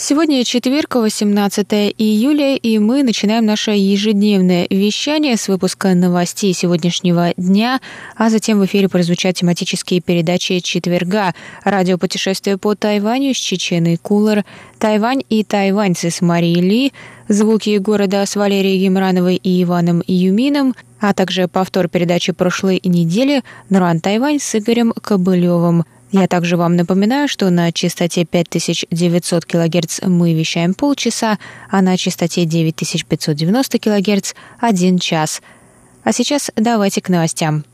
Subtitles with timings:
[0.00, 1.66] Сегодня четверг, 18
[1.98, 7.80] июля, и мы начинаем наше ежедневное вещание с выпуска новостей сегодняшнего дня,
[8.14, 11.34] а затем в эфире прозвучат тематические передачи четверга,
[11.64, 14.44] радиопутешествие по Тайваню с Чеченой Кулер,
[14.78, 16.92] Тайвань и тайваньцы с Марией Ли,
[17.26, 23.98] звуки города с Валерией Гемрановой и Иваном Юмином, а также повтор передачи прошлой недели «Нуран
[23.98, 30.74] Тайвань» с Игорем Кобылевым– я также вам напоминаю, что на частоте 5900 кГц мы вещаем
[30.74, 31.38] полчаса,
[31.70, 35.42] а на частоте 9590 кГц– один час.
[36.04, 37.64] А сейчас давайте к новостям.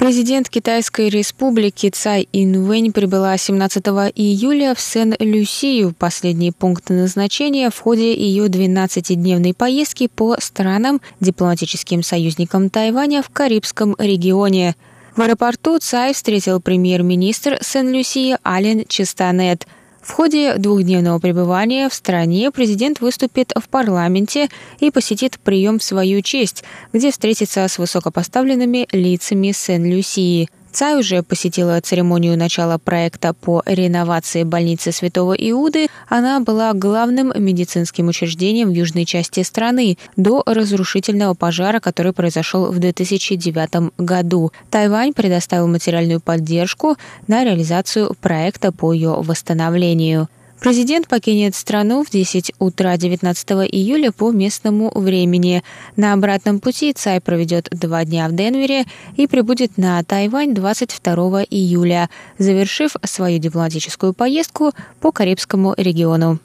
[0.00, 3.84] Президент Китайской республики Цай Инвэнь прибыла 17
[4.14, 12.70] июля в Сен-Люсию, последний пункт назначения в ходе ее 12-дневной поездки по странам, дипломатическим союзникам
[12.70, 14.74] Тайваня в Карибском регионе.
[15.16, 19.66] В аэропорту Цай встретил премьер-министр Сен-Люсии Ален Чистанет–
[20.02, 24.48] в ходе двухдневного пребывания в стране президент выступит в парламенте
[24.78, 31.80] и посетит прием в свою честь, где встретится с высокопоставленными лицами Сен-Люсии– Цай уже посетила
[31.80, 35.88] церемонию начала проекта по реновации больницы Святого Иуды.
[36.08, 42.78] Она была главным медицинским учреждением в южной части страны до разрушительного пожара, который произошел в
[42.78, 44.52] 2009 году.
[44.70, 46.96] Тайвань предоставил материальную поддержку
[47.26, 50.28] на реализацию проекта по ее восстановлению.
[50.60, 55.64] Президент покинет страну в 10 утра 19 июля по местному времени.
[55.96, 58.84] На обратном пути Цай проведет два дня в Денвере
[59.16, 66.38] и прибудет на Тайвань 22 июля, завершив свою дипломатическую поездку по Карибскому региону.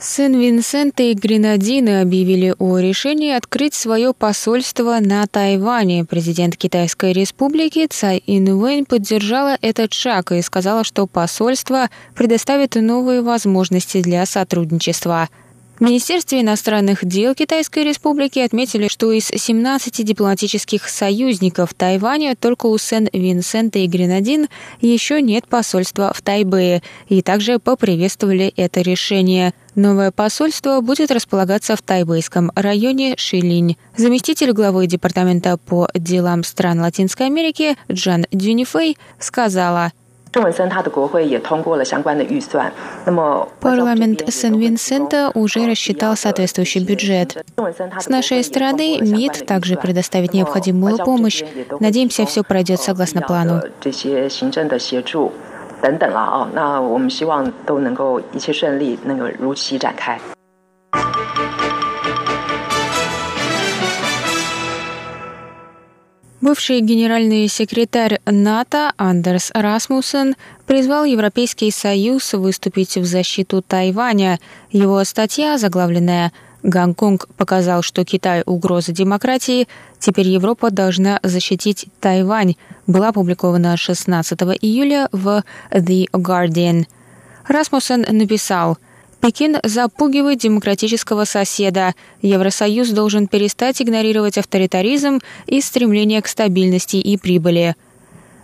[0.00, 6.04] Сен-Винсент и Гренадины объявили о решении открыть свое посольство на Тайване.
[6.04, 14.00] Президент Китайской республики Цай Инвэнь поддержала этот шаг и сказала, что посольство предоставит новые возможности
[14.00, 15.28] для сотрудничества.
[15.78, 22.76] В Министерстве иностранных дел Китайской Республики отметили, что из 17 дипломатических союзников Тайваня только у
[22.76, 24.48] Сен-Винсента и Гренадин
[24.80, 29.54] еще нет посольства в Тайбэе, и также поприветствовали это решение.
[29.76, 33.76] Новое посольство будет располагаться в тайбэйском районе Шилинь.
[33.96, 39.92] Заместитель главы Департамента по делам стран Латинской Америки Джан Дюнифей сказала–
[43.59, 47.45] Парламент Сен-Винсента уже рассчитал соответствующий бюджет.
[47.99, 51.43] С нашей стороны МИД также предоставит необходимую помощь.
[51.79, 53.61] Надеемся, все пройдет согласно плану.
[55.83, 60.17] 等等了啊，那我们希望都能够一切顺利，能够如期展开。
[66.40, 74.38] Бывший генеральный секретарь НАТО Андерс Расмуссен призвал Европейский Союз выступить в защиту Тайваня.
[74.70, 76.32] Его статья, заглавленная
[76.62, 79.66] «Гонконг показал, что Китай– угроза демократии.
[79.98, 82.54] Теперь Европа должна защитить Тайвань»,
[82.86, 86.86] была опубликована 16 июля в The Guardian.
[87.48, 88.78] Расмуссен написал–
[89.20, 91.94] Пекин запугивает демократического соседа.
[92.22, 97.74] Евросоюз должен перестать игнорировать авторитаризм и стремление к стабильности и прибыли.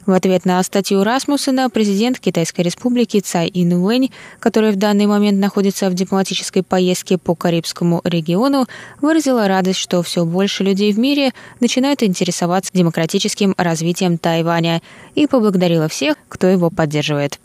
[0.06, 5.88] В ответ на статью Расмуссена президент Китайской республики Цай Инуэнь, который в данный момент находится
[5.88, 8.66] в дипломатической поездке по Карибскому региону,
[9.00, 14.82] выразила радость, что все больше людей в мире начинают интересоваться демократическим развитием Тайваня
[15.14, 17.40] и поблагодарила всех, кто его поддерживает.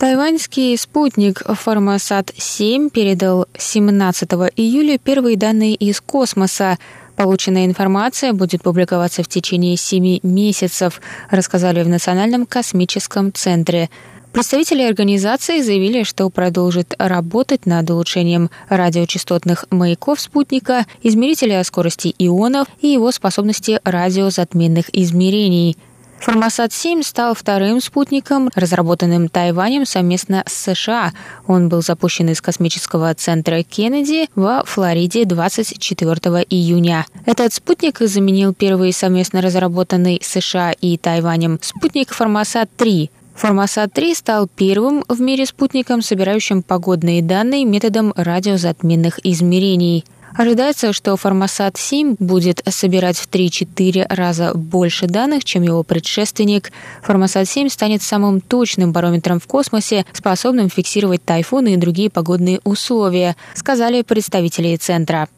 [0.00, 6.78] Тайваньский спутник Формосат-7 передал 17 июля первые данные из космоса.
[7.16, 13.90] Полученная информация будет публиковаться в течение семи месяцев, рассказали в Национальном космическом центре.
[14.32, 22.88] Представители организации заявили, что продолжит работать над улучшением радиочастотных маяков спутника, измерителя скорости ионов и
[22.88, 25.76] его способности радиозатменных измерений–
[26.20, 31.12] Формосат-7 стал вторым спутником, разработанным Тайванем совместно с США.
[31.46, 37.06] Он был запущен из космического центра Кеннеди во Флориде 24 июня.
[37.24, 43.08] Этот спутник заменил первый совместно разработанный США и Тайванем спутник Формосат-3.
[43.36, 50.04] Формосат-3 стал первым в мире спутником, собирающим погодные данные методом радиозатменных измерений–
[50.34, 56.70] Ожидается, что Формосат-7 будет собирать в 3-4 раза больше данных, чем его предшественник.
[57.02, 64.02] Формосат-7 станет самым точным барометром в космосе, способным фиксировать тайфуны и другие погодные условия, сказали
[64.02, 65.28] представители Центра.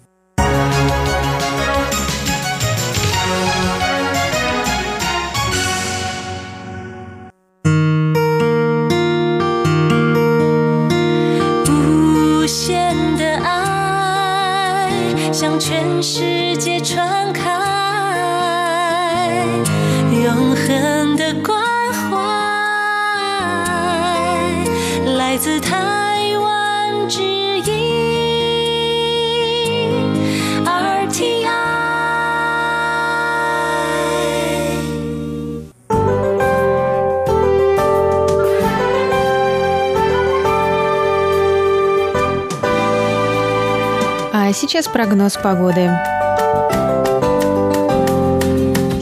[44.72, 45.90] Сейчас прогноз погоды.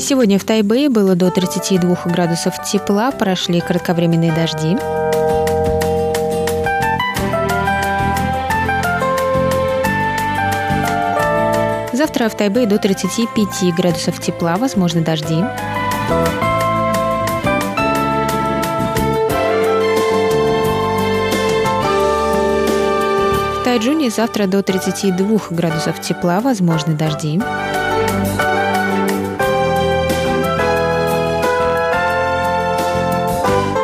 [0.00, 4.76] Сегодня в Тайбэе было до 32 градусов тепла, прошли кратковременные дожди.
[11.92, 15.36] Завтра в Тайбэе до 35 градусов тепла, возможны дожди.
[23.70, 27.40] Тайджуне завтра до 32 градусов тепла, возможны дожди.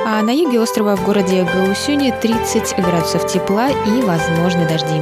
[0.04, 5.00] А на юге острова в городе Гаусюне 30 градусов тепла и возможны дожди.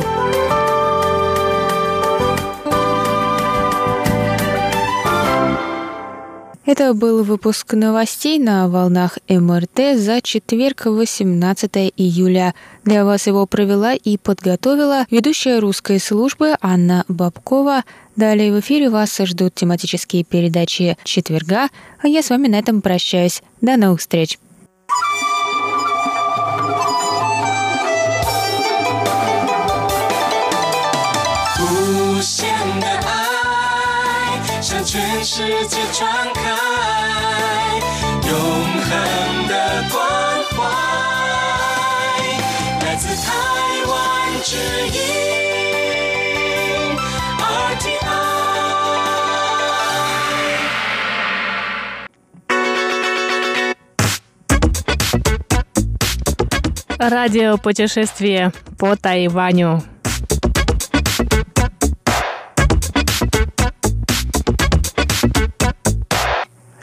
[6.76, 12.52] Это был выпуск новостей на волнах МРТ за четверг, 18 июля.
[12.82, 17.84] Для вас его провела и подготовила ведущая русской службы Анна Бабкова.
[18.16, 21.68] Далее в эфире вас ждут тематические передачи четверга,
[22.02, 23.44] а я с вами на этом прощаюсь.
[23.60, 24.36] До новых встреч!
[34.93, 36.41] 全世界传开
[38.27, 38.33] 永
[38.81, 39.53] 恒的
[39.91, 39.99] 关
[40.51, 40.57] 怀，
[42.85, 43.27] 来自台
[43.87, 43.91] 湾
[44.43, 44.55] 之
[44.87, 44.97] 音
[56.99, 59.81] RTI。Радио путешествие по Тайваню.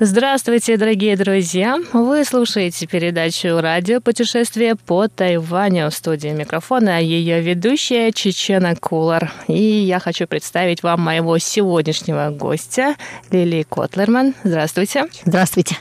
[0.03, 1.77] Здравствуйте, дорогие друзья!
[1.94, 9.31] Вы слушаете передачу «Радио путешествие по Тайваню» в студии микрофона, ее ведущая Чечена Кулар.
[9.48, 12.95] И я хочу представить вам моего сегодняшнего гостя
[13.30, 14.33] Лили Котлерман.
[14.44, 15.06] Здравствуйте!
[15.24, 15.77] Здравствуйте!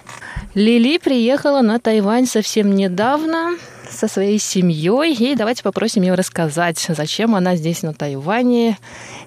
[0.52, 3.56] Лили приехала на Тайвань совсем недавно
[3.90, 8.76] со своей семьей, и давайте попросим ее рассказать, зачем она здесь на Тайване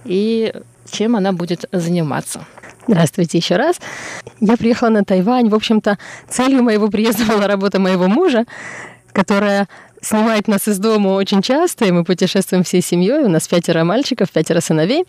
[0.06, 0.54] и
[0.90, 2.46] чем она будет заниматься.
[2.88, 3.78] Здравствуйте еще раз.
[4.40, 5.50] Я приехала на Тайвань.
[5.50, 5.98] В общем-то,
[6.30, 8.46] целью моего приезда была работа моего мужа,
[9.14, 9.68] которая
[10.02, 13.24] снимает нас из дома очень часто, и мы путешествуем всей семьей.
[13.24, 15.06] У нас пятеро мальчиков, пятеро сыновей.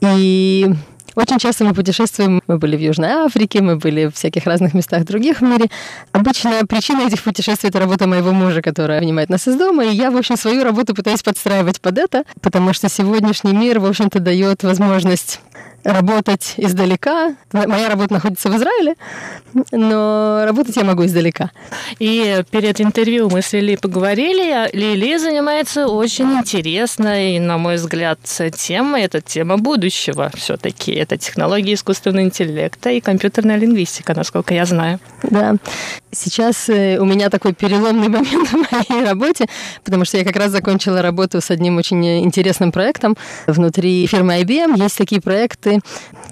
[0.00, 0.70] И
[1.18, 2.40] очень часто мы путешествуем.
[2.46, 5.66] Мы были в Южной Африке, мы были в всяких разных местах других в мире.
[6.12, 9.84] Обычная причина этих путешествий– это работа моего мужа, которая снимает нас из дома.
[9.84, 13.86] И я, в общем, свою работу пытаюсь подстраивать под это, потому что сегодняшний мир, в
[13.86, 15.40] общем-то, дает возможность
[15.84, 17.34] работать издалека.
[17.52, 18.94] Моя работа находится в Израиле,
[19.72, 21.50] но работать я могу издалека.
[21.98, 24.68] И перед интервью мы с Лили поговорили.
[24.76, 28.18] Лили занимается очень интересной, на мой взгляд,
[28.56, 29.02] темой.
[29.02, 30.92] Это тема будущего все-таки.
[30.92, 35.00] Это технологии искусственного интеллекта и компьютерная лингвистика, насколько я знаю.
[35.22, 35.56] Да.
[36.10, 39.46] Сейчас э, у меня такой переломный момент в моей работе,
[39.84, 44.80] потому что я как раз закончила работу с одним очень интересным проектом внутри фирмы IBM.
[44.82, 45.80] Есть такие проекты,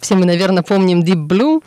[0.00, 1.62] все мы, наверное, помним Deep Blue,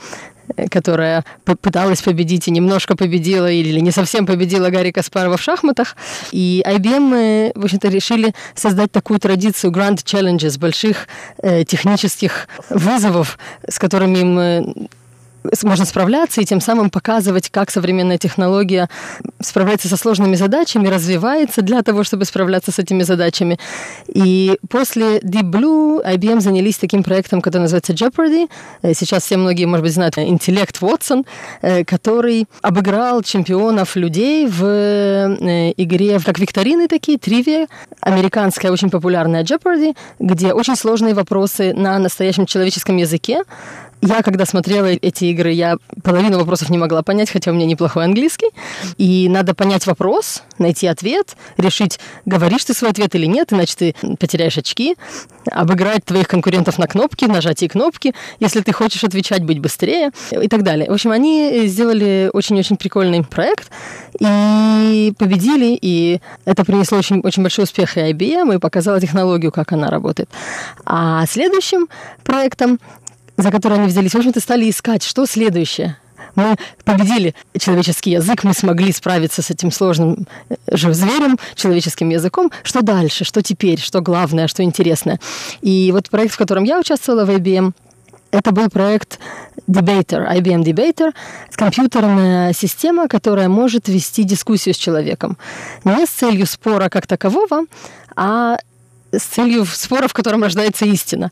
[0.56, 5.96] э, которая пыталась победить и немножко победила или не совсем победила Гарри Каспарова в шахматах.
[6.32, 11.08] И IBM, э, в общем-то, решили создать такую традицию Grand Challenges, больших
[11.44, 13.38] э, технических вызовов,
[13.68, 14.90] с которыми им
[15.64, 18.90] можно справляться и тем самым показывать, как современная технология
[19.42, 23.58] справляется со сложными задачами, развивается для того, чтобы справляться с этими задачами.
[24.08, 28.50] И после Deep Blue IBM занялись таким проектом, который называется Jeopardy.
[28.82, 31.26] Э, сейчас все многие, может быть, знают интеллект Watson,
[31.62, 37.68] э, который обыграл чемпионов людей в э, игре, как викторины такие, тривия,
[38.02, 43.44] американская очень популярная Jeopardy, где очень сложные вопросы на настоящем человеческом языке,
[44.02, 48.06] я, когда смотрела эти игры, я половину вопросов не могла понять, хотя у меня неплохой
[48.06, 48.50] английский.
[48.98, 53.96] И надо понять вопрос, найти ответ, решить, говоришь ты свой ответ или нет, иначе ты
[54.18, 54.96] потеряешь очки,
[55.52, 60.64] обыграть твоих конкурентов на кнопки, нажатие кнопки, если ты хочешь отвечать, быть быстрее и так
[60.64, 60.90] далее.
[60.90, 63.70] В общем, они сделали очень-очень прикольный проект
[64.20, 69.72] и победили, и это принесло очень, очень большой успех и IBM, и показало технологию, как
[69.72, 70.30] она работает.
[70.86, 71.88] А следующим
[72.24, 72.80] проектом
[73.40, 75.98] за которые они взялись, в общем-то, стали искать, что следующее.
[76.36, 82.52] Мы победили человеческий язык, мы смогли справиться с этим сложным э, же зверем, человеческим языком.
[82.64, 85.20] Что дальше, что теперь, что главное, что интересное.
[85.62, 87.72] И вот проект, в котором я участвовала в IBM,
[88.32, 89.20] это был проект
[89.68, 91.14] Debater, IBM Debater,
[91.54, 95.38] компьютерная система, которая может вести дискуссию с человеком.
[95.84, 97.66] Не с целью спора как такового,
[98.16, 98.60] а
[99.12, 101.32] с целью спора, в котором рождается истина.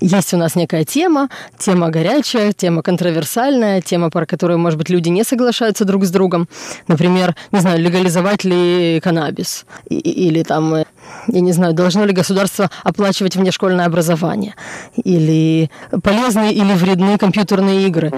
[0.00, 1.28] Есть у нас некая тема,
[1.58, 6.48] тема горячая, тема контроверсальная, тема, про которую, может быть, люди не соглашаются друг с другом.
[6.88, 9.66] Например, не знаю, легализовать ли каннабис?
[9.88, 10.84] Или там,
[11.28, 14.54] я не знаю, должно ли государство оплачивать внешкольное образование?
[14.96, 15.70] Или
[16.02, 18.12] полезны или вредны компьютерные игры?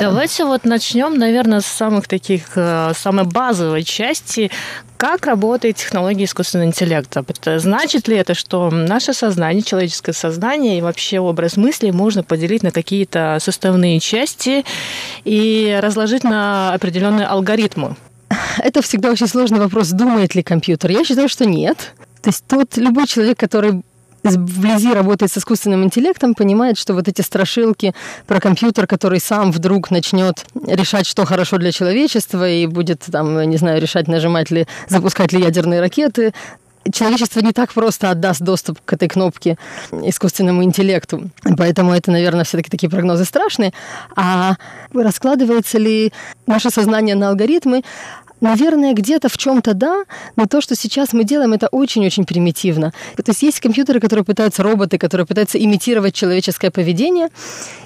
[0.00, 4.50] Давайте вот начнем, наверное, с самых таких, э, самой базовой части,
[4.96, 7.22] как работает технология искусственного интеллекта?
[7.58, 12.70] Значит ли это, что наше сознание, человеческое сознание и вообще образ мысли можно поделить на
[12.70, 14.64] какие-то составные части
[15.24, 17.94] и разложить на определенные алгоритмы?
[18.58, 20.92] Это всегда очень сложный вопрос, думает ли компьютер.
[20.92, 21.92] Я считаю, что нет.
[22.22, 23.82] То есть тот любой человек, который
[24.22, 27.94] вблизи работает с искусственным интеллектом, понимает, что вот эти страшилки
[28.26, 33.56] про компьютер, который сам вдруг начнет решать, что хорошо для человечества, и будет там, не
[33.56, 36.32] знаю, решать, нажимать ли, запускать ли ядерные ракеты,
[36.92, 39.58] человечество не так просто отдаст доступ к этой кнопке
[39.92, 41.30] искусственному интеллекту.
[41.56, 43.72] Поэтому это, наверное, все-таки такие прогнозы страшные.
[44.16, 44.56] А
[44.92, 46.12] раскладывается ли
[46.46, 47.82] наше сознание на алгоритмы?
[48.40, 50.04] Наверное, где-то в чем-то да,
[50.36, 52.92] но то, что сейчас мы делаем, это очень-очень примитивно.
[53.16, 57.28] То есть есть компьютеры, которые пытаются, роботы, которые пытаются имитировать человеческое поведение,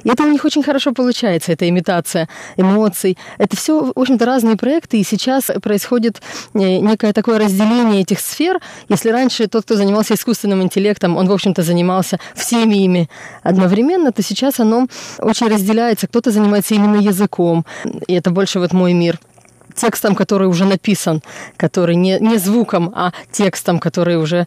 [0.04, 3.18] и это у них очень хорошо получается, эта имитация эмоций.
[3.38, 6.22] Это все, в общем-то, разные проекты, и сейчас происходит
[6.54, 8.60] э, некое такое разделение этих сфер.
[8.88, 13.08] Если раньше тот, кто занимался искусственным интеллектом, он, в общем-то, занимался всеми ими
[13.42, 14.86] одновременно, то сейчас оно
[15.18, 16.06] очень разделяется.
[16.06, 17.64] Кто-то занимается именно языком,
[18.06, 19.18] и это больше вот мой мир
[19.74, 21.22] текстом, который уже написан,
[21.56, 24.46] который не, не звуком, а текстом, который уже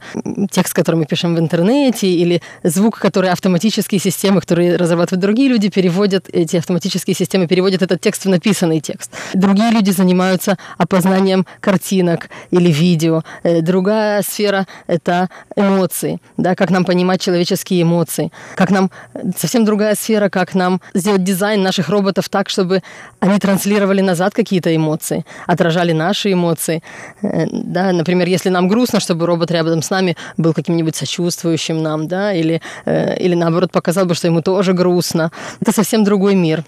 [0.52, 5.70] текст, который мы пишем в интернете, или звук, который автоматические системы, которые разрабатывают другие люди,
[5.70, 9.12] переводят, эти автоматические системы переводят этот текст в написанный текст.
[9.34, 13.24] Другие люди занимаются опознанием картинок или видео.
[13.44, 18.92] Э, другая сфера— это эмоции, да, как нам понимать человеческие эмоции, как нам,
[19.38, 22.82] совсем другая сфера, как нам сделать дизайн наших роботов так, чтобы
[23.20, 26.82] они транслировали назад какие-то эмоции, эмоции, отражали наши эмоции.
[27.22, 32.08] Э, да, например, если нам грустно, чтобы робот рядом с нами был каким-нибудь сочувствующим нам,
[32.08, 35.32] да, или, э, или наоборот показал бы, что ему тоже грустно.
[35.62, 36.64] Это совсем другой мир.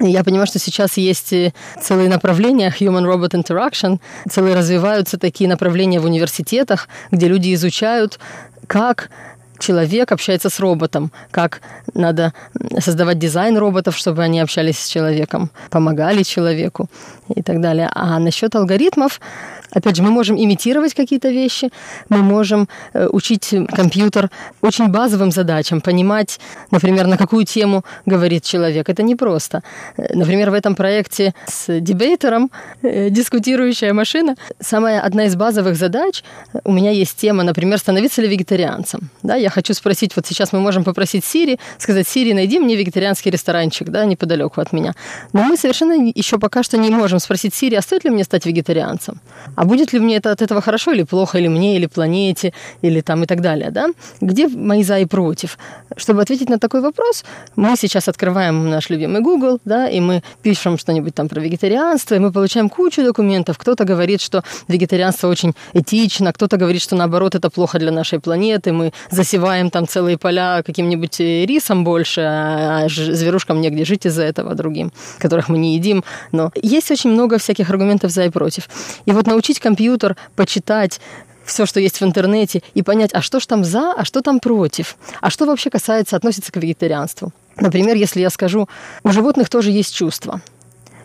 [0.00, 1.34] Я понимаю, что сейчас есть
[1.80, 3.98] целые направления Human-Robot Interaction,
[4.30, 8.18] целые развиваются такие направления в университетах, где люди изучают,
[8.66, 9.10] как
[9.62, 11.60] человек общается с роботом, как
[11.94, 12.32] надо
[12.78, 16.88] создавать дизайн роботов, чтобы они общались с человеком, помогали человеку
[17.34, 17.88] и так далее.
[17.94, 19.20] А насчет алгоритмов,
[19.74, 21.70] опять же, мы можем имитировать какие-то вещи,
[22.08, 28.88] мы можем э, учить компьютер очень базовым задачам, понимать, например, на какую тему говорит человек.
[28.88, 29.62] Это непросто.
[29.96, 32.50] Э, например, в этом проекте с дебейтером,
[32.82, 36.22] э, дискутирующая машина, самая одна из базовых задач,
[36.64, 39.10] у меня есть тема, например, становиться ли вегетарианцем.
[39.22, 43.30] Да, я хочу спросить, вот сейчас мы можем попросить Сири, сказать, Сири, найди мне вегетарианский
[43.30, 44.92] ресторанчик, да, неподалеку от меня.
[45.32, 48.46] Но мы совершенно еще пока что не можем спросить Сири, а стоит ли мне стать
[48.46, 49.20] вегетарианцем?
[49.56, 52.52] А А будет ли мне это от этого хорошо или плохо, или мне, или планете,
[52.82, 53.90] или там и так далее, да?
[54.20, 55.56] Где мои за и против?
[55.96, 60.78] Чтобы ответить на такой вопрос, мы сейчас открываем наш любимый Google, да, и мы пишем
[60.78, 63.56] что-нибудь там про вегетарианство, и мы получаем кучу документов.
[63.56, 68.72] Кто-то говорит, что вегетарианство очень этично, кто-то говорит, что наоборот это плохо для нашей планеты,
[68.72, 74.90] мы засеваем там целые поля каким-нибудь рисом больше, а зверушкам негде жить из-за этого другим,
[75.18, 76.02] которых мы не едим.
[76.32, 78.68] Но есть очень много всяких аргументов за и против.
[79.06, 81.00] И вот научить компьютер почитать
[81.44, 84.40] все, что есть в интернете, и понять, а что ж там за, а что там
[84.40, 87.32] против, а что вообще касается, относится к вегетарианству.
[87.56, 88.68] Например, если я скажу,
[89.02, 90.40] у животных тоже есть чувства.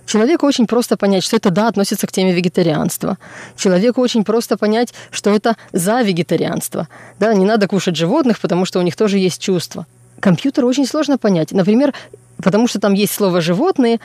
[0.05, 3.17] Человеку очень просто понять, что это да, относится к теме вегетарианства.
[3.57, 6.87] Человеку очень просто понять, что это за вегетарианство.
[7.19, 9.85] Да, не надо кушать животных, потому что у них тоже есть чувства.
[10.21, 11.51] Компьютеру очень сложно понять.
[11.51, 11.93] Например,
[12.41, 13.99] потому что там есть слово «животные»,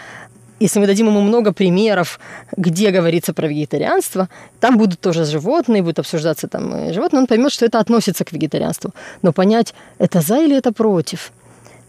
[0.62, 2.20] если мы дадим ему много примеров,
[2.56, 4.28] где говорится про вегетарианство,
[4.60, 8.32] там будут тоже животные, будут обсуждаться там э, животные, он поймет, что это относится к
[8.32, 8.92] вегетарианству.
[9.22, 11.32] Но понять, это за или это против.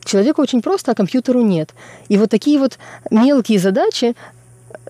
[0.03, 1.73] Человеку очень просто, а компьютеру нет.
[2.09, 2.77] И вот такие вот
[3.11, 4.15] мелкие задачи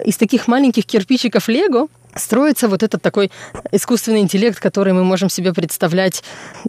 [0.04, 3.32] из таких маленьких кирпичиков Лего– строится вот этот такой
[3.72, 6.24] искусственный интеллект, который мы можем себе представлять.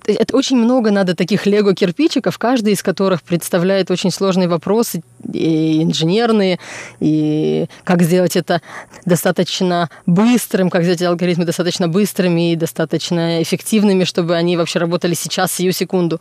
[0.07, 6.59] Это очень много надо таких лего-кирпичиков, каждый из которых представляет очень сложные вопросы, и инженерные,
[7.01, 8.61] и как сделать это
[9.05, 15.53] достаточно быстрым, как сделать алгоритмы достаточно быстрыми и достаточно эффективными, чтобы они вообще работали сейчас,
[15.53, 16.21] сию секунду,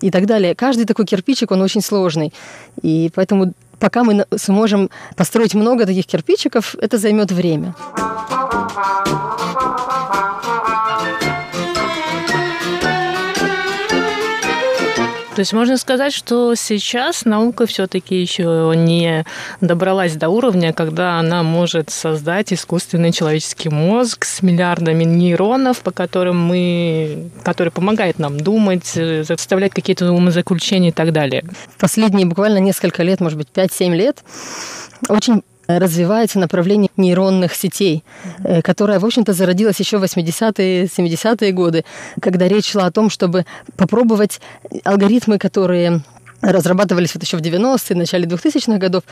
[0.00, 0.54] и так далее.
[0.54, 2.32] Каждый такой кирпичик, он очень сложный.
[2.82, 7.74] И поэтому пока мы сможем построить много таких кирпичиков, это займет время.
[15.34, 19.24] То есть можно сказать, что сейчас наука все-таки еще не
[19.62, 26.38] добралась до уровня, когда она может создать искусственный человеческий мозг с миллиардами нейронов, по которым
[26.38, 31.44] мы, который помогает нам думать, составлять какие-то умозаключения и так далее.
[31.78, 34.22] Последние буквально несколько лет, может быть, 5-7 лет,
[35.08, 35.42] очень
[35.78, 38.04] развивается направление нейронных сетей,
[38.44, 41.84] э, которое, в общем-то, зародилось еще в 80-е, 70-е годы,
[42.20, 43.44] когда речь шла о том, чтобы
[43.76, 44.40] попробовать
[44.84, 46.02] алгоритмы, которые
[46.40, 49.04] разрабатывались вот еще в 90-е, начале 2000-х годов,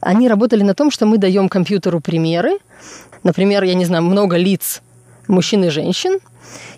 [0.00, 2.58] они работали на том, что мы даем компьютеру примеры,
[3.22, 4.82] например, я не знаю, много лиц
[5.28, 6.18] мужчин и женщин,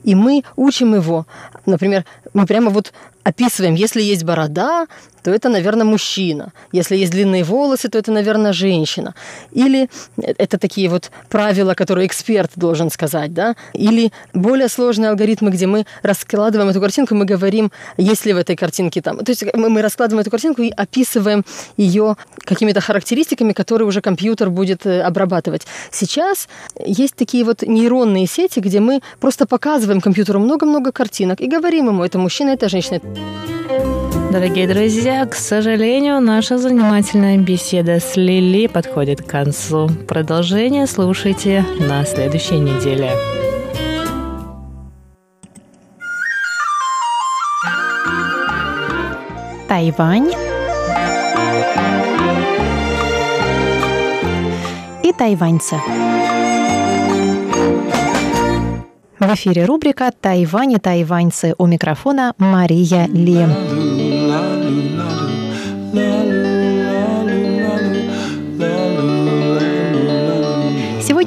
[0.05, 1.27] и мы учим его.
[1.67, 2.93] Например, мы прямо вот
[3.27, 4.87] описываем, если есть борода,
[5.27, 6.53] то это, наверное, мужчина.
[6.71, 9.15] Если есть длинные волосы, то это, наверное, женщина.
[9.51, 13.57] Или это такие вот правила, которые эксперт должен сказать, да?
[13.73, 18.55] Или более сложные алгоритмы, где мы раскладываем эту картинку, мы говорим, есть ли в этой
[18.55, 19.19] картинке там...
[19.19, 21.45] То есть мы, мы раскладываем эту картинку и описываем
[21.77, 25.67] ее какими-то характеристиками, которые уже компьютер будет э, обрабатывать.
[25.91, 31.89] Сейчас есть такие вот нейронные сети, где мы просто показываем компьютеру много-много картинок и говорим
[31.89, 33.01] ему, это мужчина, это женщина.
[34.31, 39.89] Дорогие друзья, к сожалению, наша занимательная беседа с Лили подходит к концу.
[40.07, 43.11] Продолжение слушайте на следующей неделе.
[49.69, 50.31] Тайвань
[55.03, 55.77] и тайваньцы.
[59.19, 61.55] В эфире рубрика «Тайвань и тайваньцы».
[61.57, 63.47] У микрофона Мария Ли.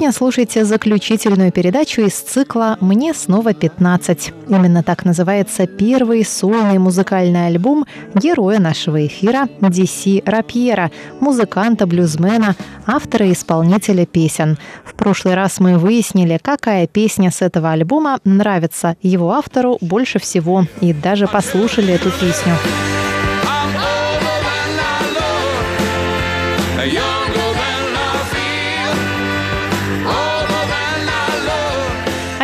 [0.09, 4.33] Сегодня слушайте заключительную передачу из цикла «Мне снова 15».
[4.49, 12.55] Именно так называется первый сольный музыкальный альбом героя нашего эфира Диси Рапьера, музыканта-блюзмена,
[12.87, 14.57] автора и исполнителя песен.
[14.83, 20.65] В прошлый раз мы выяснили, какая песня с этого альбома нравится его автору больше всего,
[20.81, 22.55] и даже послушали эту песню.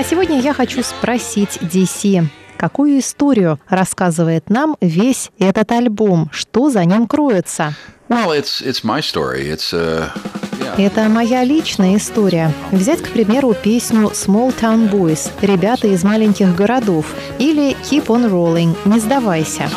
[0.09, 2.25] Сегодня я хочу спросить DC,
[2.57, 7.73] какую историю рассказывает нам весь этот альбом, что за ним кроется?
[8.07, 9.51] Well, it's, it's my story.
[9.51, 10.09] It's, uh...
[10.77, 12.51] Это моя личная история.
[12.71, 17.07] Взять, к примеру, песню Small Town Boys «Ребята из маленьких городов»
[17.39, 19.69] или Keep on Rolling «Не сдавайся».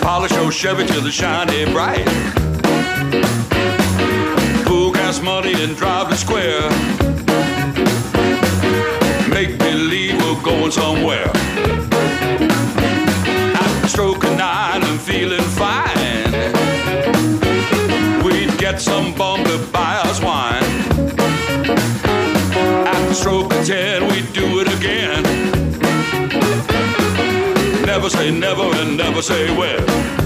[0.00, 2.43] Polish your Chevy till it's shiny bright.
[5.24, 6.68] Money and drive to square.
[9.30, 11.30] Make believe we're going somewhere.
[13.56, 16.30] After stroking nine I'm feeling fine,
[18.22, 20.62] we'd get some bum to buy us wine.
[22.86, 25.22] After stroking ten, we'd do it again.
[27.86, 30.23] Never say never and never say when.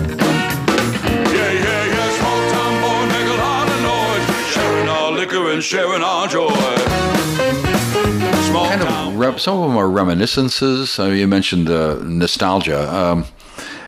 [5.58, 6.46] And sharing our joy.
[8.46, 11.00] Small Kind of rem- some of them are reminiscences.
[11.00, 12.88] Uh, you mentioned uh, nostalgia.
[12.94, 13.24] Um,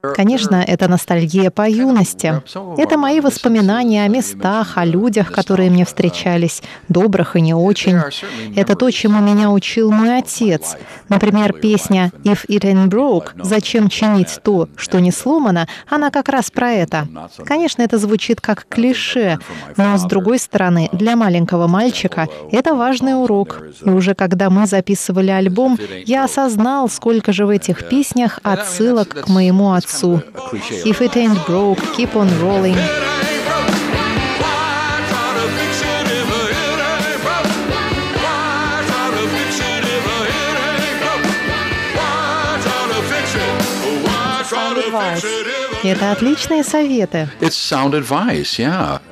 [0.02, 2.42] Конечно, это ностальгия по юности.
[2.78, 7.98] Это мои воспоминания о местах, о людях, которые мне встречались, добрых и не очень.
[8.56, 10.76] Это то, чему меня учил мой отец.
[11.08, 16.50] Например, песня «If it ain't broke» «Зачем чинить то, что не сломано?» она как раз
[16.50, 17.06] про это.
[17.44, 19.38] Конечно, это звучит как клише,
[19.76, 23.62] но, с другой стороны, для маленького мальчика это важный урок.
[23.84, 29.28] И уже когда мы записывали альбом, я осознал, сколько же в этих песнях отсылок к
[29.28, 29.89] моему отцу.
[30.86, 32.76] If it ain't broke, keep on rolling.
[44.04, 45.49] Why try
[45.82, 47.28] Это отличные советы.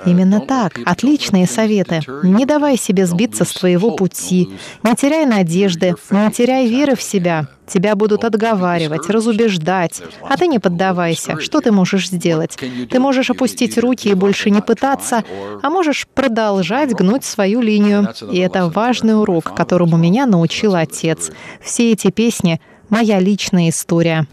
[0.05, 2.01] Именно так, отличные советы.
[2.23, 4.51] Не давай себе сбиться с твоего пути,
[4.83, 7.47] не теряй надежды, не теряй веры в себя.
[7.67, 11.39] Тебя будут отговаривать, разубеждать, а ты не поддавайся.
[11.39, 12.59] Что ты можешь сделать?
[12.91, 15.23] Ты можешь опустить руки и больше не пытаться,
[15.63, 18.09] а можешь продолжать гнуть свою линию.
[18.33, 21.31] И это важный урок, которому меня научил отец.
[21.63, 24.27] Все эти песни— моя личная история.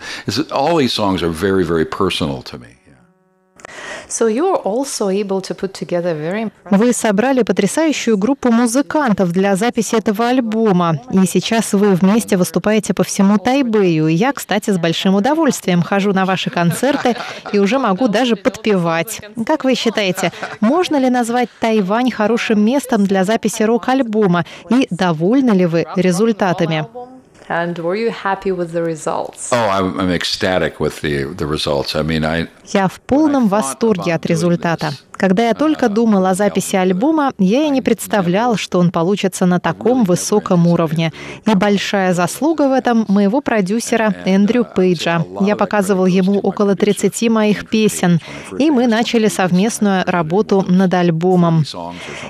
[6.69, 13.03] Вы собрали потрясающую группу музыкантов для записи этого альбома, и сейчас вы вместе выступаете по
[13.03, 14.07] всему Тайбэю.
[14.07, 17.15] И я, кстати, с большим удовольствием хожу на ваши концерты
[17.51, 19.21] и уже могу даже подпевать.
[19.45, 24.45] Как вы считаете, можно ли назвать Тайвань хорошим местом для записи рок-альбома?
[24.69, 26.85] И довольны ли вы результатами?
[27.48, 29.52] And were you happy with the results?
[29.52, 31.96] Oh, I'm, I'm ecstatic with the the results.
[31.96, 34.92] I mean, I Я в полном восторге от результата.
[35.17, 39.59] Когда я только думал о записи альбома, я и не представлял, что он получится на
[39.59, 41.13] таком высоком уровне.
[41.45, 45.23] И большая заслуга в этом моего продюсера Эндрю Пейджа.
[45.41, 48.19] Я показывал ему около 30 моих песен,
[48.59, 51.63] и мы начали совместную работу над альбомом.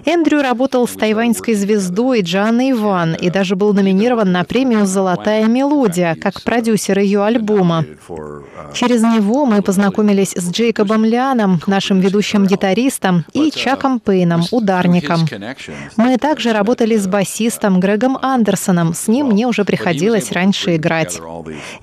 [0.05, 6.15] Эндрю работал с тайваньской звездой Джанной Иван и даже был номинирован на премию «Золотая мелодия»
[6.21, 7.85] как продюсер ее альбома.
[8.73, 12.74] Через него мы познакомились с Джейкобом Лианом, нашим ведущим гитаристом,
[13.33, 15.27] и Чаком Пейном, ударником.
[15.97, 18.93] Мы также работали с басистом Грегом Андерсоном.
[18.93, 21.19] С ним мне уже приходилось раньше играть.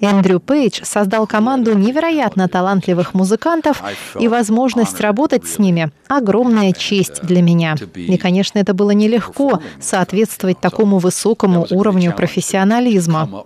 [0.01, 3.83] Эндрю Пейдж создал команду невероятно талантливых музыкантов,
[4.19, 7.75] и возможность работать с ними— огромная честь для меня.
[7.95, 13.45] И, конечно, это было нелегко соответствовать такому высокому уровню профессионализма.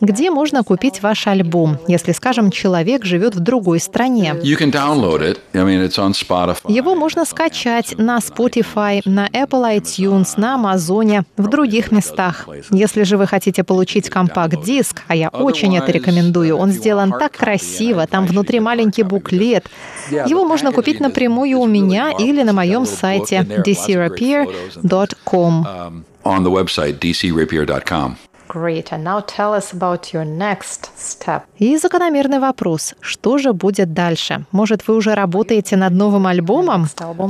[0.00, 4.34] Где можно купить ваш альбом, если, скажем, человек живет в другой стране?
[4.42, 5.38] You can download it.
[5.54, 6.72] I mean, it's on Spotify.
[6.72, 12.48] Его можно скачать на Spotify, на Apple iTunes, на Амазоне, в других местах.
[12.70, 18.06] Если же вы хотите получить компакт-диск, а я очень это рекомендую, он сделан так красиво,
[18.06, 19.66] там внутри маленький буклет.
[20.10, 25.66] Его можно купить напрямую у меня или на моем сайте dcrapier.com.
[25.66, 28.16] Um, on the website dcrapier.com.
[28.48, 28.92] great?
[28.92, 31.42] And now tell us about your next step.
[31.58, 34.44] И закономерный вопрос, что же будет дальше?
[34.52, 36.88] Может, вы уже работаете над новым альбомом?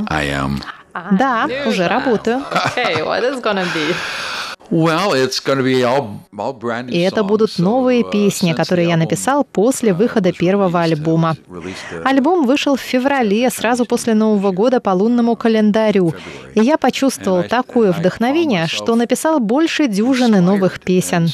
[0.08, 0.62] I am.
[1.12, 2.42] Да, уже работаю.
[2.50, 3.94] Okay, what is gonna be?
[4.70, 8.52] Well, it's going to be all, all brand new И это будут новые uh, песни,
[8.52, 11.36] которые я написал после выхода первого альбома.
[12.04, 16.12] Альбом вышел в феврале, сразу после Нового года по лунному календарю.
[16.54, 21.30] И я почувствовал такое вдохновение, что написал больше дюжины новых песен.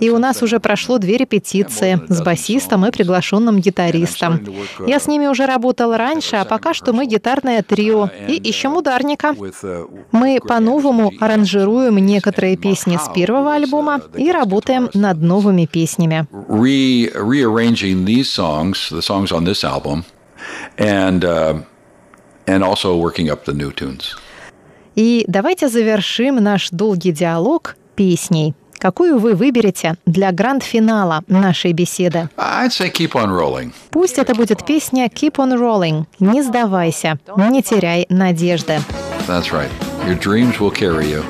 [0.00, 4.40] И у нас уже прошло две репетиции с басистом и приглашенным гитаристом.
[4.86, 9.34] Я с ними уже работал раньше, а пока что мы гитарное трио и ищем ударника.
[9.36, 16.26] uh, Мы по-новому аранжируем некоторые песни с первого альбома и работаем над новыми песнями.
[20.76, 21.62] uh.
[24.96, 28.54] И давайте завершим наш долгий диалог песней.
[28.78, 32.30] Какую вы выберете для гранд-финала нашей беседы?
[33.90, 38.80] Пусть это будет песня «Keep on Rolling»— «Не сдавайся», «Не теряй надежды».
[39.28, 39.70] That's right.
[40.06, 41.10] Your dreams will carry.
[41.10, 41.22] You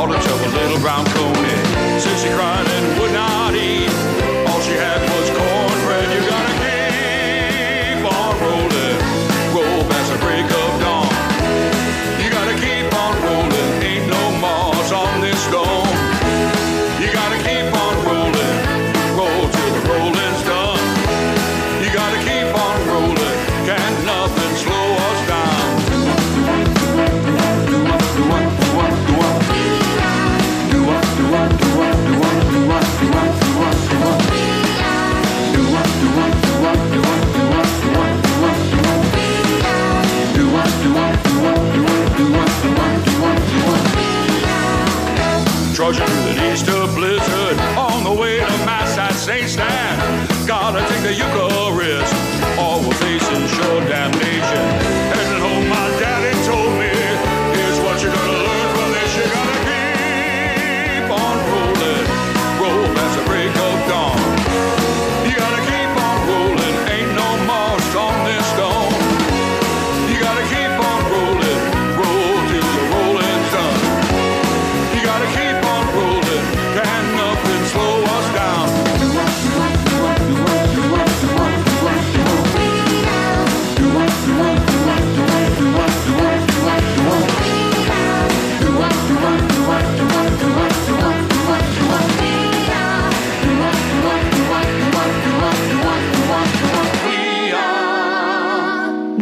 [0.00, 0.48] all the trouble.
[0.56, 1.39] Little brown coon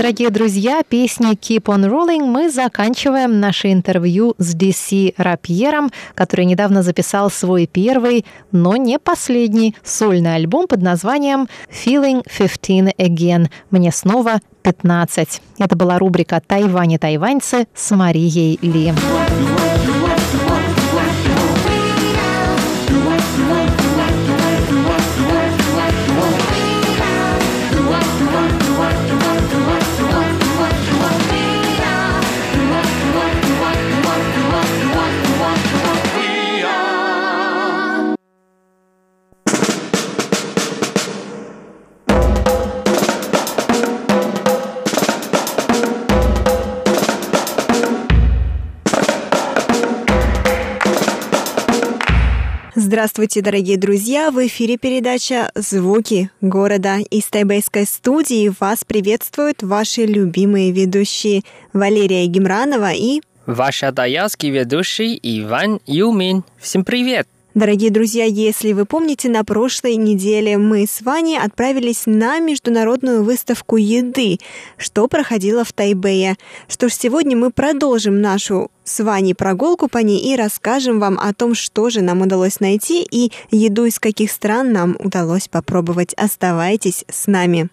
[0.08, 6.82] Дорогие друзья, песней Keep on Rolling мы заканчиваем наше интервью с DC Рапьером, который недавно
[6.82, 13.50] записал свой первый, но не последний сольный альбом под названием Feeling 15 Again.
[13.70, 15.42] Мне снова 15.
[15.58, 18.94] Это была рубрика «Тайвань и тайваньцы» с Марией Ли.
[52.88, 54.30] Здравствуйте, дорогие друзья!
[54.30, 56.96] В эфире передача «Звуки города».
[57.10, 61.42] Из тайбэйской студии вас приветствуют ваши любимые ведущие
[61.74, 63.20] Валерия Гемранова и...
[63.44, 66.44] Ваш атаялский ведущий Иван Юмин.
[66.58, 67.28] Всем привет!
[67.58, 73.76] Дорогие друзья, если вы помните, на прошлой неделе мы с Ваней отправились на международную выставку
[73.76, 74.38] еды,
[74.76, 76.36] что проходило в Тайбэе.
[76.68, 81.34] Что ж, сегодня мы продолжим нашу с Ваней прогулку по ней и расскажем вам о
[81.34, 86.14] том, что же нам удалось найти и еду из каких стран нам удалось попробовать.
[86.14, 87.70] Оставайтесь с нами.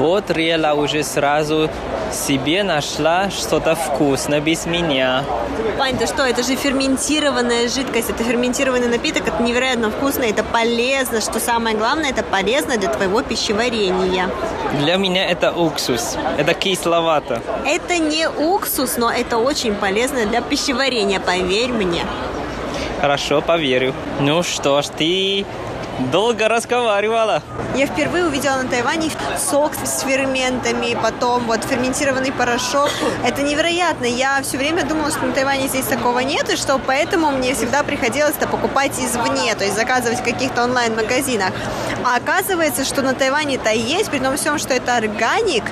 [0.00, 1.68] Вот Рела уже сразу
[2.10, 5.24] себе нашла что-то вкусное без меня.
[5.76, 11.20] Вань, ты что, это же ферментированная жидкость, это ферментированный напиток, это невероятно вкусно, это полезно,
[11.20, 14.30] что самое главное, это полезно для твоего пищеварения.
[14.78, 16.16] Для меня это уксус.
[16.38, 17.42] Это кисловато.
[17.66, 22.06] Это не уксус, но это очень полезно для пищеварения, поверь мне.
[23.02, 23.92] Хорошо, поверю.
[24.18, 25.44] Ну что ж, ты
[26.10, 27.42] долго разговаривала.
[27.76, 32.90] Я впервые увидела на Тайване сок с ферментами, потом вот ферментированный порошок.
[33.24, 34.06] Это невероятно.
[34.06, 37.82] Я все время думала, что на Тайване здесь такого нет, и что поэтому мне всегда
[37.82, 41.52] приходилось это покупать извне, то есть заказывать в каких-то онлайн-магазинах.
[42.04, 45.64] А оказывается, что на Тайване это есть, при том всем, что это органик,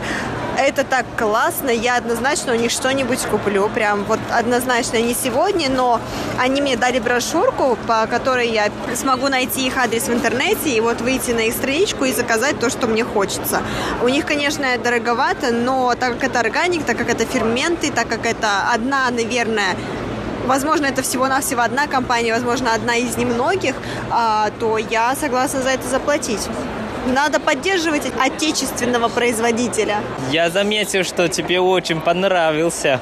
[0.58, 6.00] Это так классно, я однозначно у них что-нибудь куплю, прям вот однозначно не сегодня, но
[6.36, 11.00] они мне дали брошюрку, по которой я смогу найти их адрес в интернете и вот
[11.00, 13.62] выйти на их страничку и заказать то, что мне хочется.
[14.02, 18.26] У них, конечно, дороговато, но так как это органик, так как это ферменты, так как
[18.26, 19.76] это одна, наверное,
[20.46, 23.76] возможно, это всего-навсего одна компания, возможно, одна из немногих,
[24.10, 26.48] а, то я согласна за это заплатить.
[27.08, 29.96] Надо поддерживать отечественного производителя.
[30.30, 33.00] Я заметил, что тебе очень понравился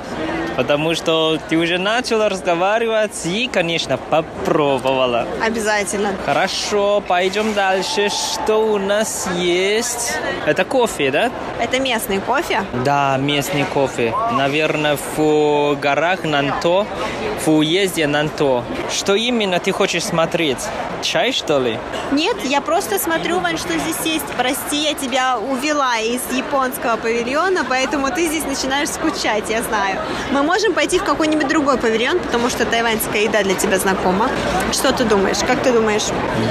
[0.56, 5.26] потому что ты уже начала разговаривать и, конечно, попробовала.
[5.44, 6.14] Обязательно.
[6.24, 8.08] Хорошо, пойдем дальше.
[8.08, 10.14] Что у нас есть?
[10.46, 11.30] Это кофе, да?
[11.60, 12.64] Это местный кофе?
[12.84, 14.14] Да, местный кофе.
[14.32, 16.86] Наверное, в горах Нанто,
[17.44, 18.64] в уезде Нанто.
[18.90, 20.58] Что именно ты хочешь смотреть?
[21.02, 21.78] Чай, что ли?
[22.12, 24.26] Нет, я просто смотрю, Вань, что здесь есть.
[24.36, 29.98] Прости, я тебя увела из японского павильона, поэтому ты здесь начинаешь скучать, я знаю.
[30.32, 34.30] Мы можем пойти в какой-нибудь другой павильон, потому что тайваньская еда для тебя знакома.
[34.72, 35.38] Что ты думаешь?
[35.46, 36.04] Как ты думаешь?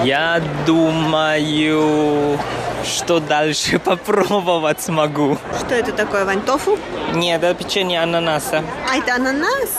[0.04, 2.38] Я думаю,
[2.84, 5.38] что дальше попробовать смогу.
[5.66, 6.42] Что это такое, Вань?
[6.42, 6.78] Тофу?
[7.14, 8.64] Нет, это печенье ананаса.
[8.92, 9.70] А это ананас?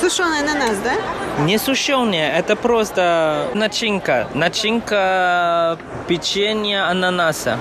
[0.00, 0.92] Сушеный ананас, да?
[1.44, 4.28] Не сушеный, это просто начинка.
[4.34, 7.58] Начинка печенья ананаса.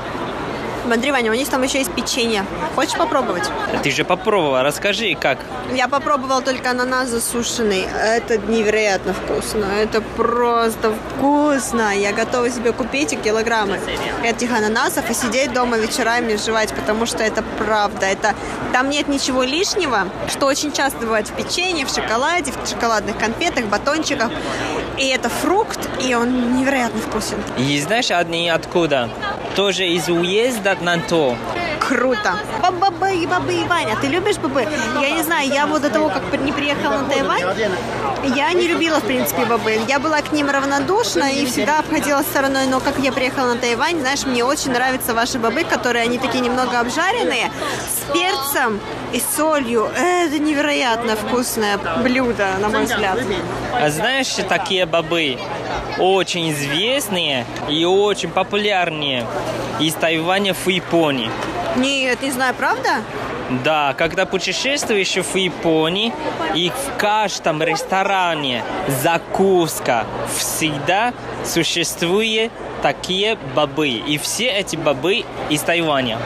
[0.85, 2.45] Смотри, Ваня, у них там еще есть печенье.
[2.75, 3.49] Хочешь попробовать?
[3.83, 5.37] Ты же попробовала, расскажи, как?
[5.73, 7.87] Я попробовал только ананас засушенный.
[8.01, 9.65] Это невероятно вкусно.
[9.65, 11.95] Это просто вкусно.
[11.97, 13.79] Я готова себе купить килограммы
[14.23, 18.05] этих ананасов и сидеть дома вечерами жевать, потому что это правда.
[18.05, 18.35] Это
[18.73, 23.65] там нет ничего лишнего, что очень часто бывает в печенье, в шоколаде, в шоколадных конфетах,
[23.65, 24.29] батончиках.
[24.97, 27.37] И это фрукт, и он невероятно вкусен.
[27.57, 29.09] И знаешь, одни откуда?
[29.55, 31.35] Тоже из уезда Нанто.
[31.79, 32.35] Круто.
[32.61, 34.65] Бабы, бабы, Ваня, ты любишь бабы?
[35.01, 37.43] Я не знаю, я вот до того, как не приехала на Тайвань,
[38.35, 39.79] я не любила, в принципе, бобы.
[39.87, 42.67] Я была к ним равнодушна и всегда обходила стороной.
[42.67, 46.41] Но как я приехала на Тайвань, знаешь, мне очень нравятся ваши бобы, которые они такие
[46.41, 48.79] немного обжаренные, с перцем
[49.13, 49.89] и солью.
[49.95, 53.19] Это невероятно вкусное блюдо, на мой взгляд.
[53.79, 55.37] А знаешь, такие бобы
[55.99, 59.25] очень известные и очень популярные
[59.79, 61.29] из Тайваня в Японии.
[61.77, 63.03] Нет, не знаю, правда?
[63.63, 66.13] Да, когда путешествуешь в Японии,
[66.55, 68.63] и в каждом ресторане
[69.03, 70.05] закуска
[70.37, 71.13] всегда
[71.45, 73.89] существует такие бобы.
[73.89, 76.17] И все эти бобы из Тайваня.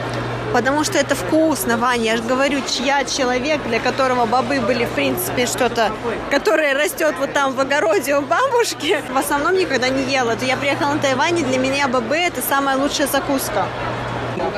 [0.52, 2.04] Потому что это вкусно, Ваня.
[2.04, 5.92] Я же говорю, я человек, для которого бобы были, в принципе, что-то,
[6.30, 9.02] которое растет вот там в огороде у бабушки.
[9.12, 10.36] В основном никогда не ела.
[10.36, 13.66] То я приехала на Тайвань, и для меня бобы– это самая лучшая закуска.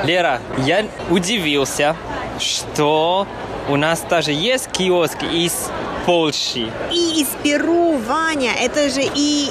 [0.04, 1.96] Лера, я удивился,
[2.38, 3.26] что
[3.68, 5.70] у нас даже есть киоск из
[6.06, 6.70] Польши.
[6.90, 8.52] И из Перу, Ваня.
[8.58, 9.50] Это же и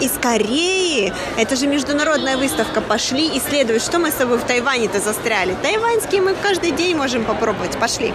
[0.00, 1.12] из Кореи.
[1.36, 2.80] Это же международная выставка.
[2.80, 5.56] Пошли исследовать, что мы с тобой в Тайване-то застряли.
[5.62, 7.76] Тайваньские мы каждый день можем попробовать.
[7.78, 8.12] Пошли.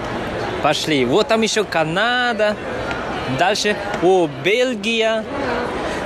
[0.62, 1.06] Пошли.
[1.06, 2.56] Вот там еще Канада.
[3.38, 5.24] Дальше, о, Бельгия.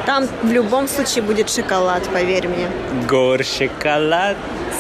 [0.06, 2.68] Там в любом случае будет шоколад, поверь мне.
[3.08, 4.36] Гор шоколад,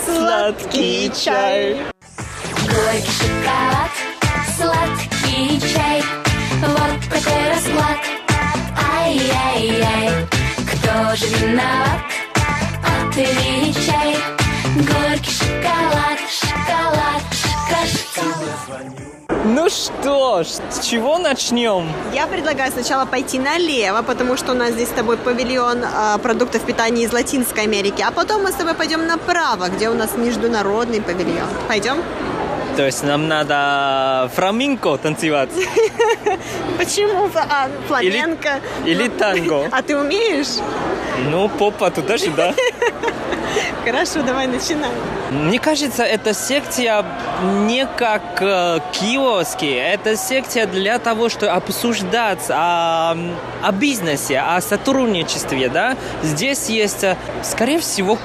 [0.06, 1.78] сладкий чай.
[2.68, 3.92] Горький шоколад,
[4.58, 6.04] сладкий чай.
[6.60, 7.98] Вот такой расклад.
[9.00, 10.28] Ай-яй-яй,
[11.14, 12.02] кто же виноват?
[13.08, 14.18] Отвечай.
[14.78, 17.22] Горький шоколад, шоколад,
[18.16, 18.84] шоколад.
[19.46, 21.88] Ну что ж, с чего начнем?
[22.14, 26.66] Я предлагаю сначала пойти налево, потому что у нас здесь с тобой павильон э, продуктов
[26.66, 31.02] питания из Латинской Америки, а потом мы с тобой пойдем направо, где у нас международный
[31.02, 31.48] павильон.
[31.68, 31.98] Пойдем?
[32.76, 35.50] То есть нам надо фламинго танцевать?
[36.80, 37.30] Почему?
[37.36, 38.62] А, фламенко?
[38.86, 39.68] Или, или танго?
[39.72, 40.60] А ты умеешь?
[41.30, 42.54] Ну, попа туда-сюда.
[43.86, 44.94] Хорошо, давай начинаем.
[45.32, 47.06] Мне кажется, эта секция
[47.68, 49.66] не как э, киоски.
[49.66, 53.16] Это секция для того, чтобы обсуждать о,
[53.62, 55.70] о бизнесе, о сотрудничестве.
[55.70, 55.98] Да?
[56.24, 58.18] Здесь есть, э, скорее всего,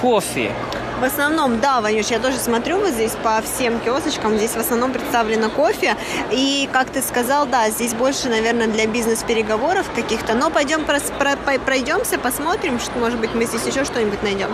[0.00, 0.52] кофе.
[1.00, 4.92] В основном, да, Ванюш, я тоже смотрю вот здесь по всем киосочкам, здесь в основном
[4.92, 5.96] представлено кофе.
[6.30, 10.34] И, как ты сказал, да, здесь больше, наверное, для бизнес-переговоров каких-то.
[10.34, 14.50] Но пойдем про, про, пройдемся, посмотрим, что, может быть, мы здесь еще что-нибудь найдем.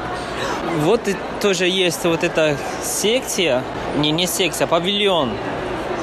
[0.82, 1.00] Вот
[1.40, 3.64] тоже есть вот эта секция,
[3.96, 5.32] не, не секция, а павильон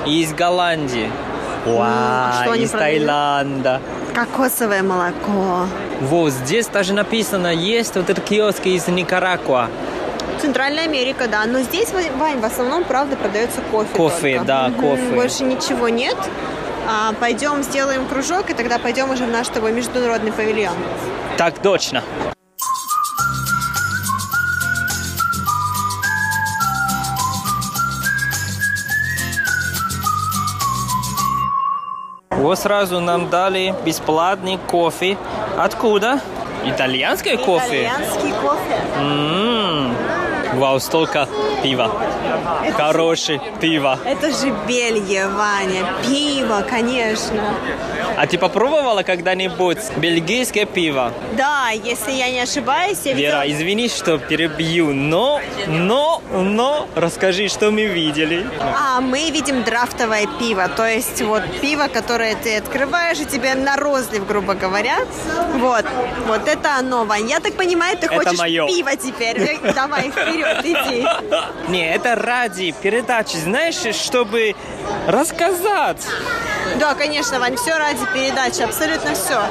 [0.06, 1.10] из Голландии.
[1.66, 3.80] Вау, что из Таиланда.
[4.14, 5.68] Кокосовое молоко.
[6.02, 9.70] Вот, здесь даже написано, есть вот этот киоск из Никарагуа.
[10.44, 11.46] Центральная Америка, да.
[11.46, 13.96] Но здесь, Вань, в основном, правда, продается кофе.
[13.96, 14.46] Кофе, только.
[14.46, 15.16] да, Мгм, кофе.
[15.16, 16.18] Больше ничего нет.
[16.86, 20.76] А, пойдем сделаем кружок, и тогда пойдем уже в наш твой международный павильон.
[21.38, 22.04] Так точно.
[32.32, 35.18] Вот сразу нам дали бесплатный кофе.
[35.58, 36.20] Откуда?
[36.66, 37.84] Итальянское кофе?
[37.88, 38.82] Итальянский кофе.
[38.98, 39.96] М,
[40.58, 41.28] Вау, столько
[41.62, 41.92] пива.
[42.76, 44.00] Хорошее пиво.
[44.06, 45.86] Это же Бельгия, Ваня.
[46.06, 47.42] Пиво, конечно.
[48.16, 51.12] А ты попробовала когда-нибудь бельгийское пиво?
[51.34, 53.44] Да, если я не ошибаюсь, я видела...
[53.44, 58.46] Вера, извини, что перебью, но, но, но, расскажи, что мы видели.
[58.60, 63.76] А, мы видим драфтовое пиво, то есть вот пиво, которое ты открываешь, и тебе на
[63.78, 64.98] розлив, грубо говоря.
[65.56, 65.86] Вот,
[66.28, 67.30] вот это оно, Вань.
[67.30, 68.68] Я так понимаю, ты Это хочешь моё.
[68.68, 69.60] пиво теперь.
[69.74, 71.06] Давай, вперед, иди.
[71.68, 74.56] Не, это ради передачи, знаешь, чтобы
[75.08, 76.06] рассказать.
[76.80, 79.42] Да, конечно, Вань, все ради передачи, абсолютно все.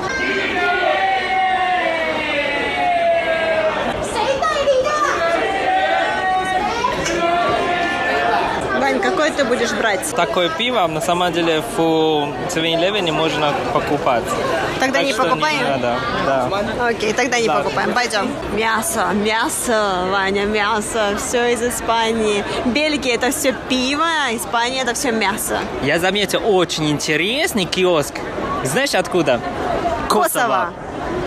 [8.80, 9.00] Вань,
[9.32, 10.14] какой ты будешь брать?
[10.14, 14.24] Такое пиво на самом деле в 7-Eleven можно покупать.
[14.80, 15.62] Тогда Так не покупаем?
[15.62, 16.86] надо, да.
[16.88, 17.60] Окей, тогда не Да.
[17.60, 17.92] покупаем.
[17.92, 18.30] Пойдем.
[18.54, 21.14] Мясо, мясо, Ваня, мясо.
[21.18, 22.44] Все из Испании.
[22.66, 25.58] Бельгия это все пиво, а Испания это все мясо.
[25.82, 28.14] Я заметил очень интересный киоск.
[28.64, 29.40] Знаешь откуда?
[30.08, 30.70] Косово.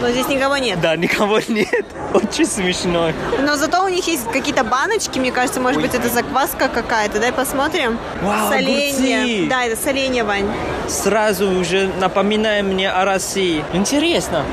[0.06, 0.80] Но здесь никого нет.
[0.82, 1.84] Да, никого нет.
[2.14, 3.10] Очень смешно.
[3.42, 7.20] Но зато у них есть какие-то баночки, мне кажется, может быть, это закваска какая-то.
[7.20, 7.98] Дай посмотрим.
[8.22, 9.18] Вау, соленье.
[9.18, 9.50] огурцы.
[9.50, 10.46] Да, это соленье, Вань.
[10.88, 13.66] Сразу уже напоминает мне о России.
[13.74, 14.46] Интересно.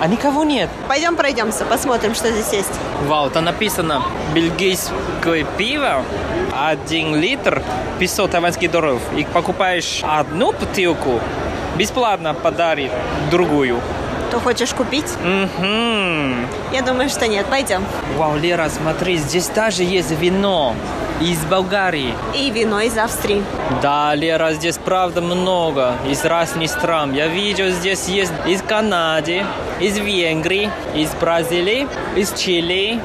[0.00, 0.70] А никого нет.
[0.86, 2.70] Пойдем пройдемся, посмотрим, что здесь есть.
[3.08, 6.04] Вау, там написано бельгийское пиво,
[6.56, 7.64] один литр,
[7.98, 9.02] 500 тайваньских долларов.
[9.16, 11.20] И покупаешь одну бутылку,
[11.76, 12.92] бесплатно подарит
[13.32, 13.80] другую.
[14.30, 15.06] Ты хочешь купить?
[15.22, 16.46] Мгм.
[16.72, 17.46] Я думаю, что нет.
[17.46, 17.84] Пойдем.
[18.16, 20.74] Вау, Лера, смотри, здесь даже есть вино
[21.20, 22.14] из Болгарии.
[22.34, 23.42] И вино из Австрии.
[23.82, 27.12] Да, Лера, здесь правда много, из разных стран.
[27.12, 29.44] Я видел, здесь есть из Канады,
[29.80, 33.00] из Венгрии, из Бразилии, из Чили,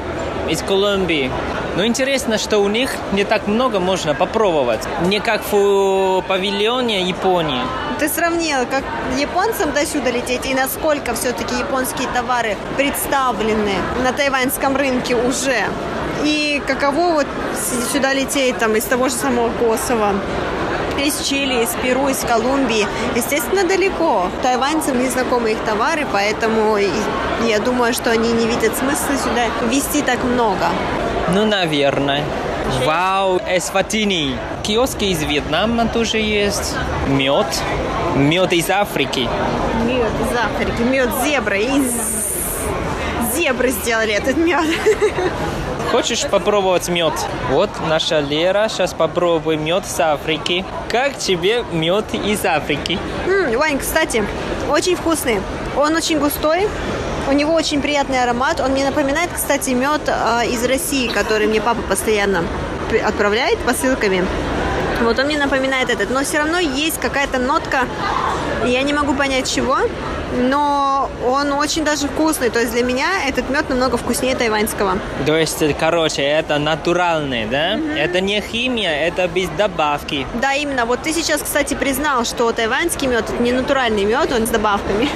[0.48, 1.30] из Колумбии.
[1.76, 4.80] Но интересно, что у них не так много можно попробовать.
[5.02, 7.60] Не как в павильоне Японии.
[7.98, 8.82] Ты сравнила, как
[9.18, 15.64] японцам до сюда лететь и насколько все-таки японские товары представлены на тайваньском рынке уже.
[16.24, 17.26] И каково вот
[17.92, 20.14] сюда лететь там из того же самого Косово,
[20.98, 22.86] из Чили, из Перу, из Колумбии.
[23.14, 24.28] Естественно, далеко.
[24.42, 30.00] Тайваньцам не знакомы их товары, поэтому я думаю, что они не видят смысла сюда везти
[30.00, 30.70] так много.
[31.28, 32.22] Ну, наверное.
[32.84, 34.36] Вау, эсватини.
[34.62, 36.74] Киоски из Вьетнама тоже есть.
[37.08, 37.46] Мед.
[38.14, 39.28] Мед из Африки.
[39.84, 41.58] Мед из Африки, мед зебры.
[41.58, 44.64] Из зебры сделали этот мед.
[45.92, 47.12] Хочешь попробовать мед?
[47.50, 48.68] Вот наша Лера.
[48.68, 50.64] Сейчас попробуй мед с Африки.
[50.88, 52.98] Как тебе мед из Африки?
[53.26, 54.24] М, Вань, кстати,
[54.68, 55.40] очень вкусный.
[55.76, 56.68] Он очень густой.
[57.28, 58.60] У него очень приятный аромат.
[58.60, 62.44] Он мне напоминает, кстати, мед э, из России, который мне папа постоянно
[63.04, 64.24] отправляет посылками.
[65.02, 66.10] Вот он мне напоминает этот.
[66.10, 67.80] Но все равно есть какая-то нотка,
[68.64, 69.78] я не могу понять чего,
[70.36, 72.50] но он очень даже вкусный.
[72.50, 74.98] То есть для меня этот мед намного вкуснее тайваньского.
[75.26, 77.78] То есть, короче, это натуральный, да?
[77.96, 80.26] Это не химия, это без добавки.
[80.40, 80.86] Да, именно.
[80.86, 85.08] Вот ты сейчас, кстати, признал, что тайваньский мед это не натуральный мед, он с добавками.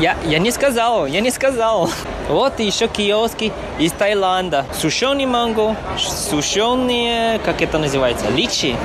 [0.00, 1.90] Я, я не сказал, я не сказал.
[2.28, 4.66] Вот еще киоски из Таиланда.
[4.78, 8.76] Сушеный манго, сушеные, как это называется, личи.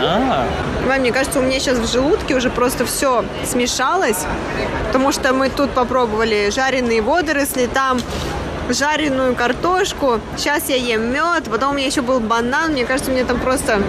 [0.00, 0.46] А,
[0.86, 4.24] Вань, мне кажется, у меня сейчас в желудке уже просто все смешалось,
[4.86, 7.98] потому что мы тут попробовали жареные водоросли, там
[8.68, 13.14] жареную картошку, сейчас я ем мед, потом у меня еще был банан, мне кажется, у
[13.14, 13.82] меня там просто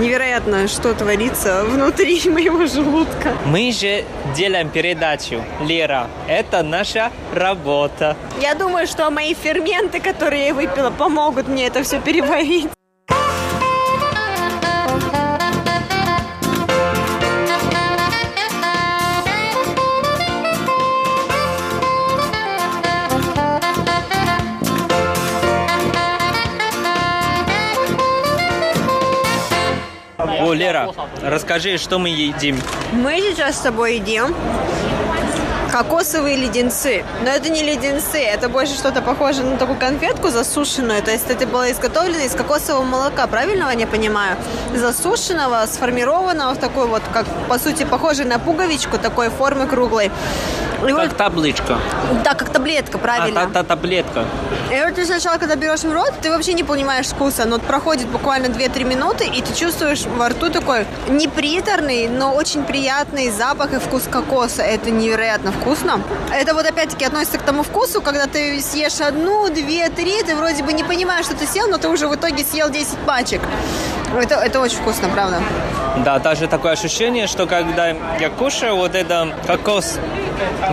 [0.00, 3.32] невероятно, что творится внутри моего желудка.
[3.46, 4.04] мы же
[4.36, 6.08] делаем передачу, Лера.
[6.28, 8.16] Это наша работа.
[8.40, 12.68] Я думаю, что мои ферменты, которые я выпила, помогут мне это все переварить.
[30.74, 32.60] О, Лера, расскажи, что мы едим.
[32.92, 34.34] Мы сейчас с тобой едим
[35.74, 37.04] кокосовые леденцы.
[37.24, 41.02] Но это не леденцы, это больше что-то похоже на такую конфетку засушенную.
[41.02, 44.36] То есть это было изготовлено из кокосового молока, правильно я понимаю?
[44.72, 50.12] Засушенного, сформированного в такой вот, как по сути, похожий на пуговичку такой формы круглой.
[50.92, 51.78] Вот- Как табличка.
[52.24, 53.42] да, как таблетка, правильно.
[53.42, 54.24] А, та, та таблетка.
[54.70, 57.44] И вот ты сначала, когда берешь в рот, ты вообще не понимаешь вкуса.
[57.44, 62.64] Но вот проходит буквально 2-3 минуты, и ты чувствуешь во рту такой неприторный, но очень
[62.64, 64.62] приятный запах и вкус кокоса.
[64.62, 66.00] Это невероятно вкусно.
[66.32, 70.62] Это вот опять-таки относится к тому вкусу, когда ты съешь одну, две, три, ты вроде
[70.62, 73.40] бы не понимаешь, что ты съел, но ты уже в итоге съел 10 пачек.
[74.16, 75.40] Это, это очень вкусно, правда.
[76.04, 79.98] Да, даже такое ощущение, что когда я кушаю вот это кокос,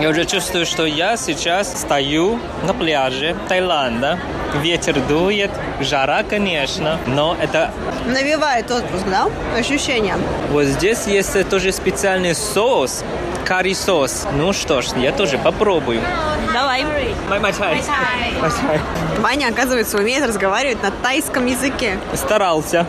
[0.00, 4.18] я уже чувствую, что я сейчас стою на пляже Таиланда.
[4.62, 7.70] Ветер дует, жара, конечно, но это
[8.06, 9.28] Навевает отпуск, да?
[9.58, 10.16] Ощущения.
[10.50, 13.02] вот здесь есть тоже специальный соус,
[13.52, 14.26] карри-соус.
[14.32, 16.00] Ну что ж, я тоже попробую.
[16.54, 16.86] Давай.
[17.28, 17.82] Май, май, чай.
[18.40, 18.80] Май, чай.
[19.18, 21.98] Ваня, оказывается, умеет разговаривать на тайском языке.
[22.14, 22.86] Старался.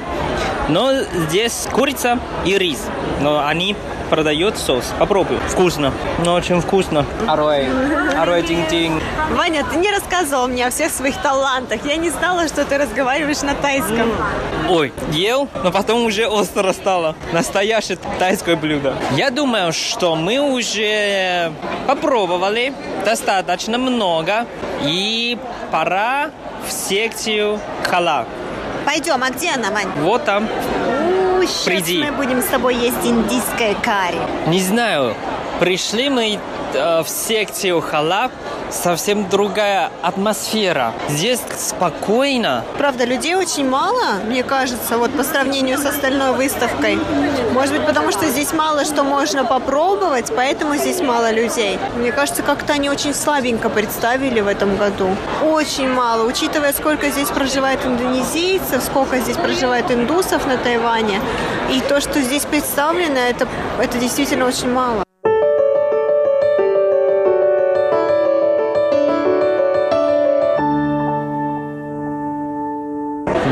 [0.70, 0.94] Но
[1.28, 2.80] здесь курица и рис.
[3.20, 3.76] Но они
[4.14, 4.94] продают соус.
[5.00, 5.40] Попробую.
[5.50, 5.92] Вкусно.
[6.24, 7.04] Ну, очень вкусно.
[7.28, 7.68] Арой.
[8.16, 9.02] Арой тинг-тинг.
[9.32, 11.84] Ваня, ты не рассказывал мне о всех своих талантах.
[11.84, 14.12] Я не знала, что ты разговариваешь на тайском.
[14.70, 17.16] Ой, ел, но потом уже остро стало.
[17.32, 18.94] Настоящее тайское блюдо.
[19.14, 21.52] Я думаю, что мы уже
[21.88, 22.72] попробовали
[23.04, 24.46] достаточно много.
[24.84, 25.40] И
[25.72, 26.30] пора
[26.68, 27.60] в секцию
[27.90, 28.28] халал.
[28.86, 29.90] Пойдем, а где она, Вань?
[30.02, 30.48] Вот там.
[31.48, 32.04] Сейчас Приди.
[32.04, 34.20] мы будем с тобой есть индийское карри.
[34.48, 35.16] Не знаю,
[35.60, 36.40] пришли мы
[36.74, 38.32] э, в секцию халаб,
[38.74, 40.94] совсем другая атмосфера.
[41.10, 42.64] Здесь спокойно.
[42.78, 47.00] Правда, людей очень мало, мне кажется, вот по сравнению с остальной выставкой.
[47.54, 51.80] Может быть, потому что здесь мало что можно попробовать, поэтому здесь мало людей.
[51.96, 55.16] Мне кажется, как-то они очень слабенько представили в этом году.
[55.44, 61.22] Очень мало, учитывая, сколько здесь проживает индонезийцев, сколько здесь проживает индусов на Тайване.
[61.72, 63.48] И то, что здесь представлено, это,
[63.80, 65.03] это действительно очень мало.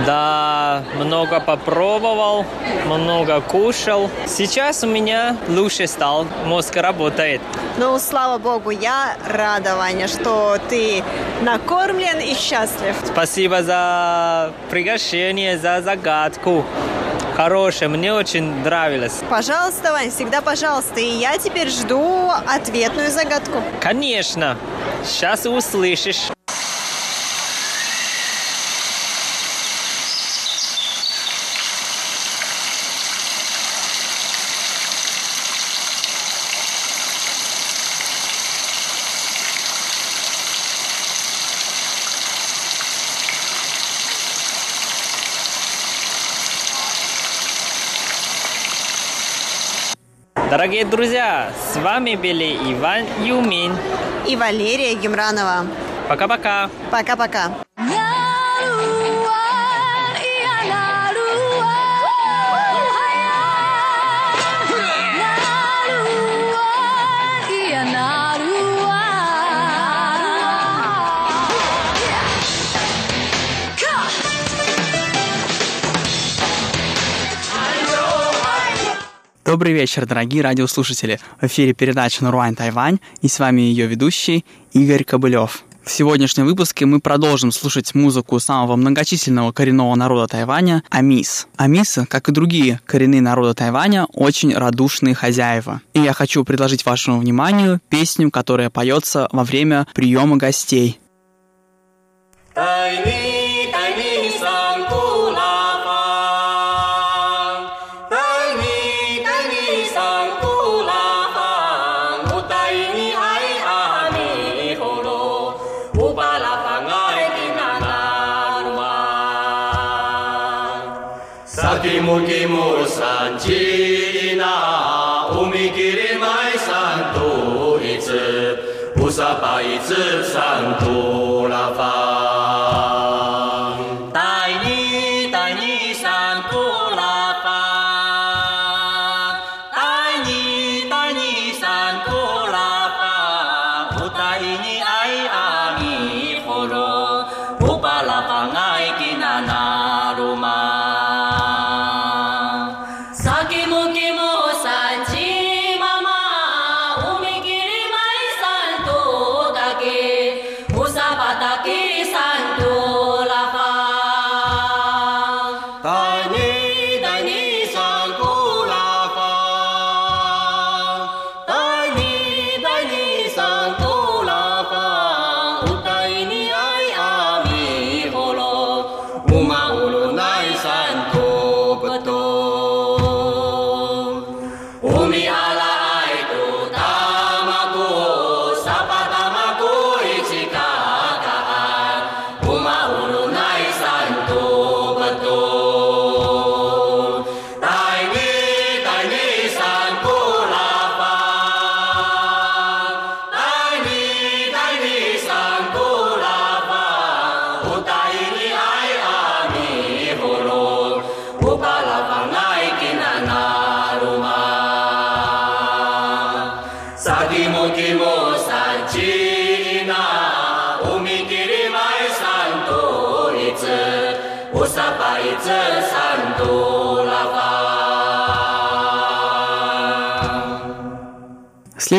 [0.06, 2.45] Да, много попробовал,
[2.86, 4.10] много кушал.
[4.26, 7.41] Сейчас у меня лучше стал, мозг работает.
[7.78, 11.04] Ну, слава богу, я рада, Ваня, что ты
[11.41, 12.95] накормлен и счастлив.
[13.06, 16.66] Спасибо за приглашение, за загадку.
[17.36, 19.22] Хорошая, мне очень нравилось.
[19.30, 20.99] Пожалуйста, Вань, всегда пожалуйста.
[20.99, 23.64] И я теперь жду ответную загадку.
[23.80, 24.58] Конечно,
[25.04, 26.32] сейчас услышишь.
[50.62, 53.76] Дорогие друзья, с вами были Иван Юмин.
[54.28, 55.66] И Валерия Гемранова.
[56.07, 56.70] Пока-пока.
[56.91, 57.49] Пока-пока.
[79.52, 81.20] Добрый вечер, дорогие радиослушатели.
[81.41, 85.66] В эфире передача «Наруань Тайвань» и с вами ее ведущий Игорь Кобылев.
[85.84, 91.49] В сегодняшнем выпуске мы продолжим слушать музыку самого многочисленного коренного народа Тайваня– Амис.
[91.58, 95.82] Амисы, как и другие коренные народы Тайваня, очень радушные хозяева.
[95.93, 100.97] И я хочу предложить вашему вниманию песню, которая поется во время приема гостей.
[102.54, 103.41] 带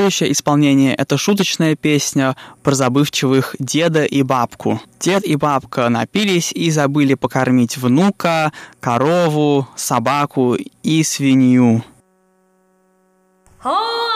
[0.02, 4.80] следующее исполнение— это шуточная песня про забывчивых деда и бабку.
[4.98, 11.84] Дед и бабка напились и забыли покормить внука, корову, собаку и свинью.
[13.64, 14.11] Oh!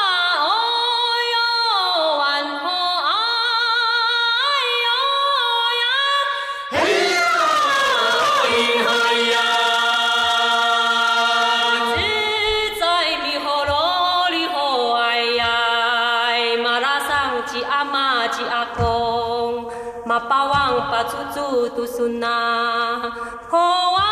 [20.97, 23.13] 啊，处处读书呐，
[23.51, 24.06] 好啊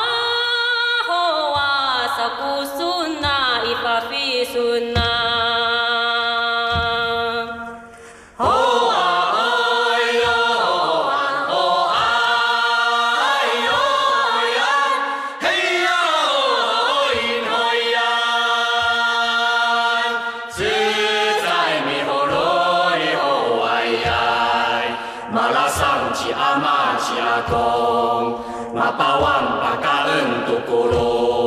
[27.43, 28.25] kong,
[28.71, 31.44] mapawang pagkain tukulong.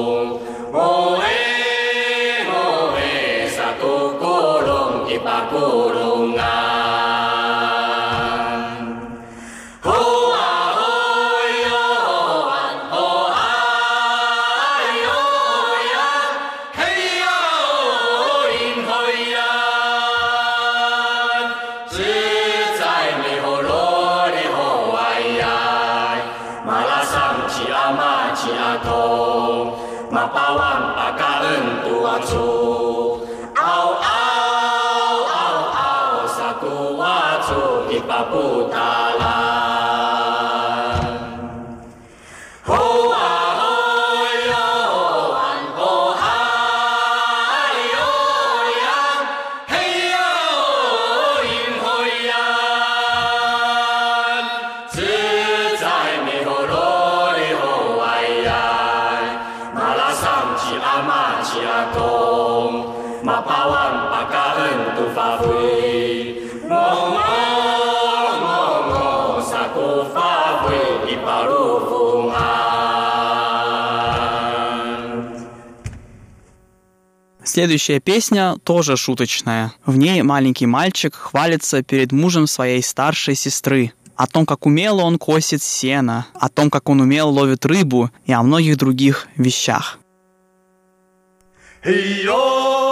[77.58, 79.74] Следующая песня тоже шуточная.
[79.84, 85.18] В ней маленький мальчик хвалится перед мужем своей старшей сестры о том, как умело он
[85.18, 89.98] косит сено, о том, как он умело ловит рыбу и о многих других вещах.
[91.84, 92.87] Hey, yo!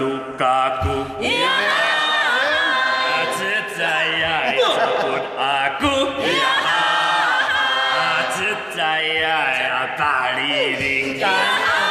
[0.00, 0.88] 咕嘎咕
[1.20, 3.44] 呀哈呀自
[3.78, 4.24] 在呀
[4.54, 4.64] 呀
[5.78, 5.84] 咕
[6.16, 6.68] 啊哈
[7.92, 7.98] 哈
[8.32, 8.38] 自
[8.74, 9.28] 在呀
[9.60, 9.96] 呀
[11.20, 11.89] 呀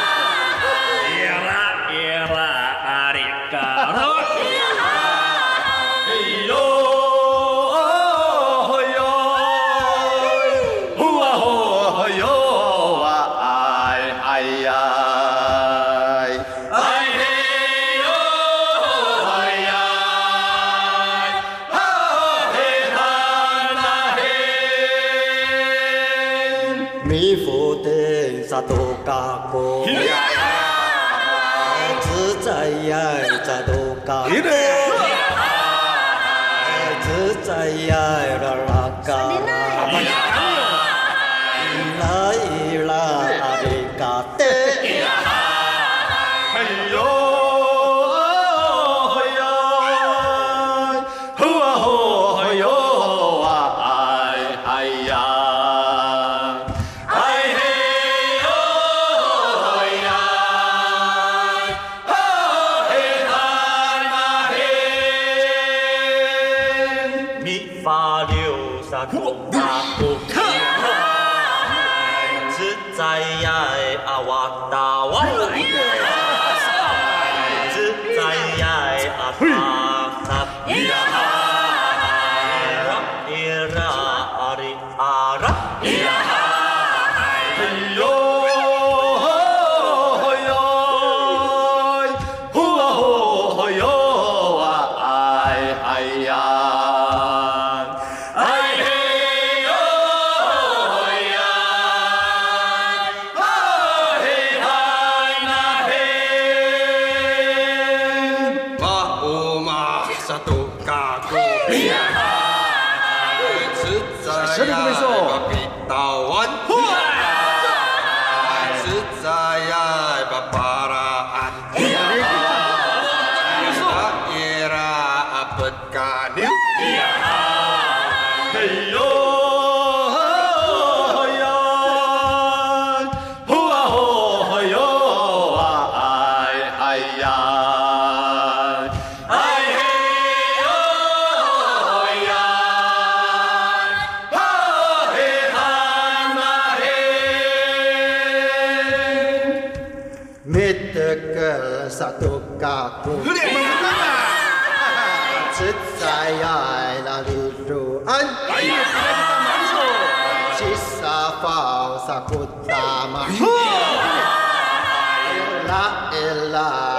[166.50, 166.89] Love.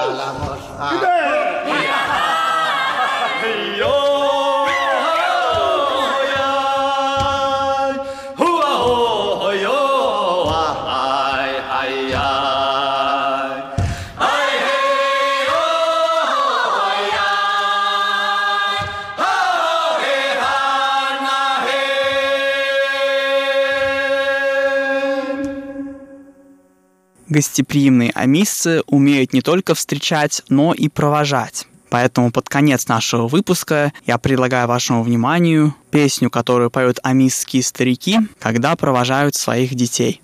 [27.31, 31.65] Гостеприимные амисцы умеют не только встречать, но и провожать.
[31.89, 38.75] Поэтому под конец нашего выпуска я предлагаю вашему вниманию песню, которую поют амисские старики, когда
[38.75, 40.21] провожают своих детей.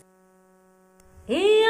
[1.29, 1.66] И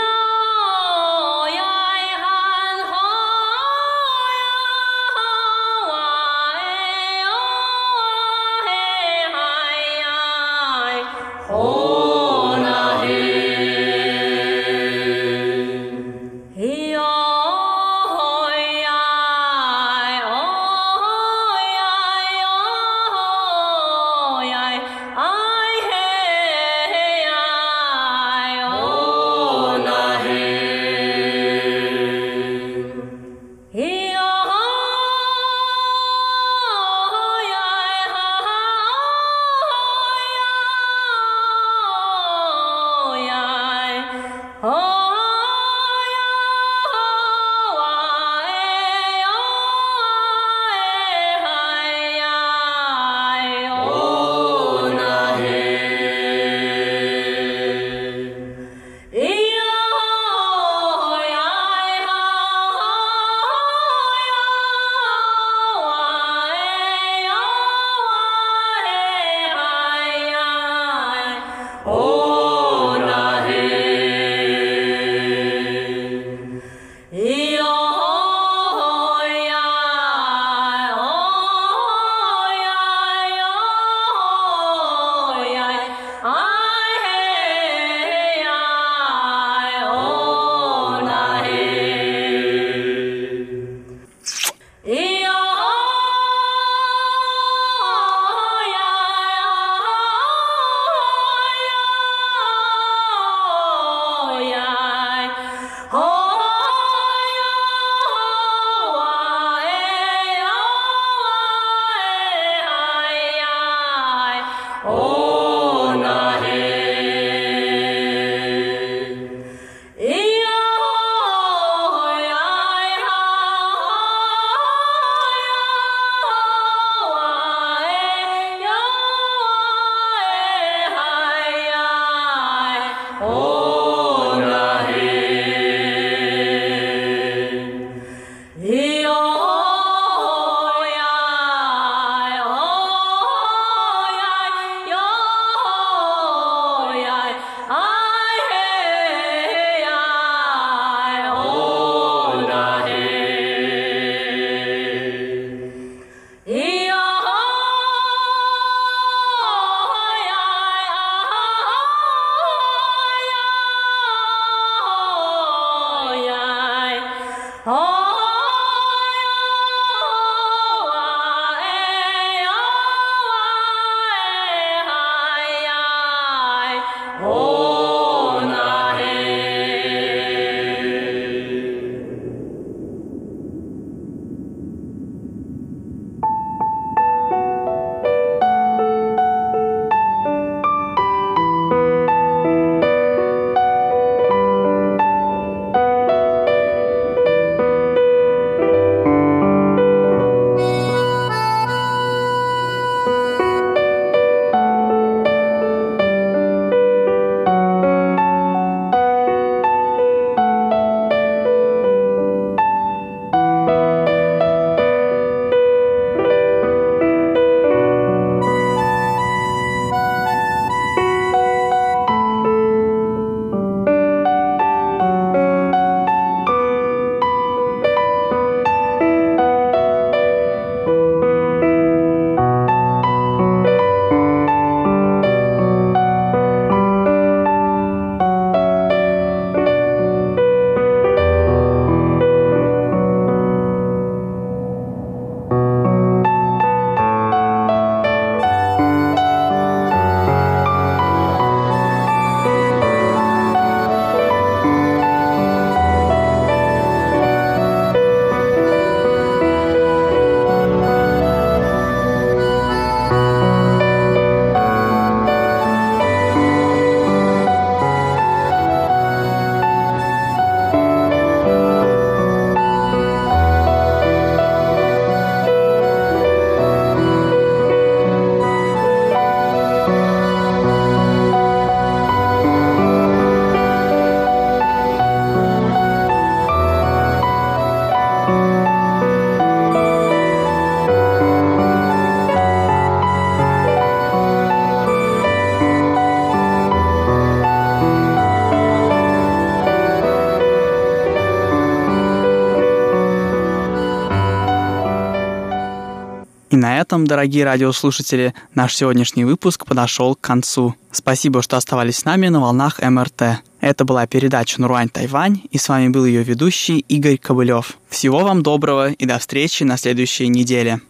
[306.77, 310.75] на этом, дорогие радиослушатели, наш сегодняшний выпуск подошел к концу.
[310.91, 313.41] Спасибо, что оставались с нами на волнах МРТ.
[313.61, 317.79] Это была передача «Нуруань Тайвань», и с вами был ее ведущий Игорь Кобылев.
[317.89, 320.81] Всего вам доброго и до встречи на следующей неделе.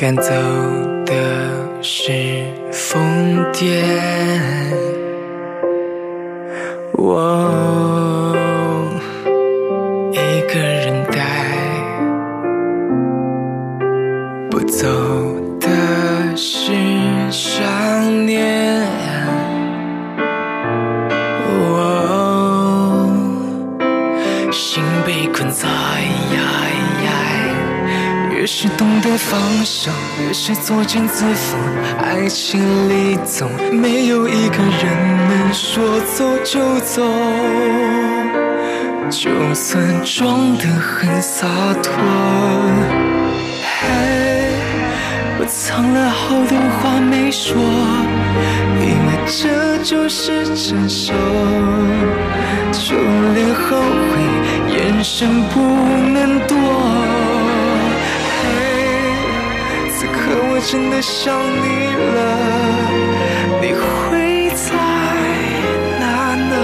[0.00, 0.32] 赶走
[1.04, 1.12] 的
[1.82, 2.42] 是
[2.72, 3.84] 疯癫，
[30.52, 31.54] 是作茧自缚。
[32.02, 37.02] 爱情里总没有一个人能说走就走，
[39.08, 41.46] 就算装得很洒
[41.80, 41.92] 脱。
[43.62, 43.86] 嘿，
[45.38, 47.54] 我藏了好多话没说，
[48.80, 51.12] 因为这就是成熟。
[52.72, 52.96] 就
[53.34, 54.18] 连后悔，
[54.74, 55.60] 眼神不
[56.12, 56.56] 能躲。
[60.62, 61.66] 真的想你
[62.14, 62.18] 了，
[63.62, 64.76] 你会在
[65.98, 66.04] 哪
[66.34, 66.54] 呢？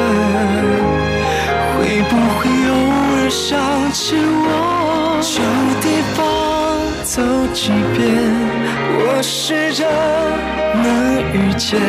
[1.72, 2.72] 会不会偶
[3.14, 5.18] 尔想起我？
[5.22, 5.32] 旧
[5.80, 5.84] 地
[6.14, 6.18] 方
[7.02, 7.22] 走
[7.54, 8.04] 几遍，
[9.00, 9.84] 我试着
[10.82, 10.84] 能
[11.32, 11.80] 遇见。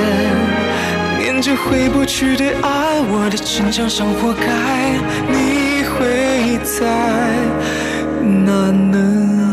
[1.20, 4.46] 念着回不去的爱，我的逞强像活该，
[5.30, 6.88] 你会在
[8.46, 9.47] 哪呢。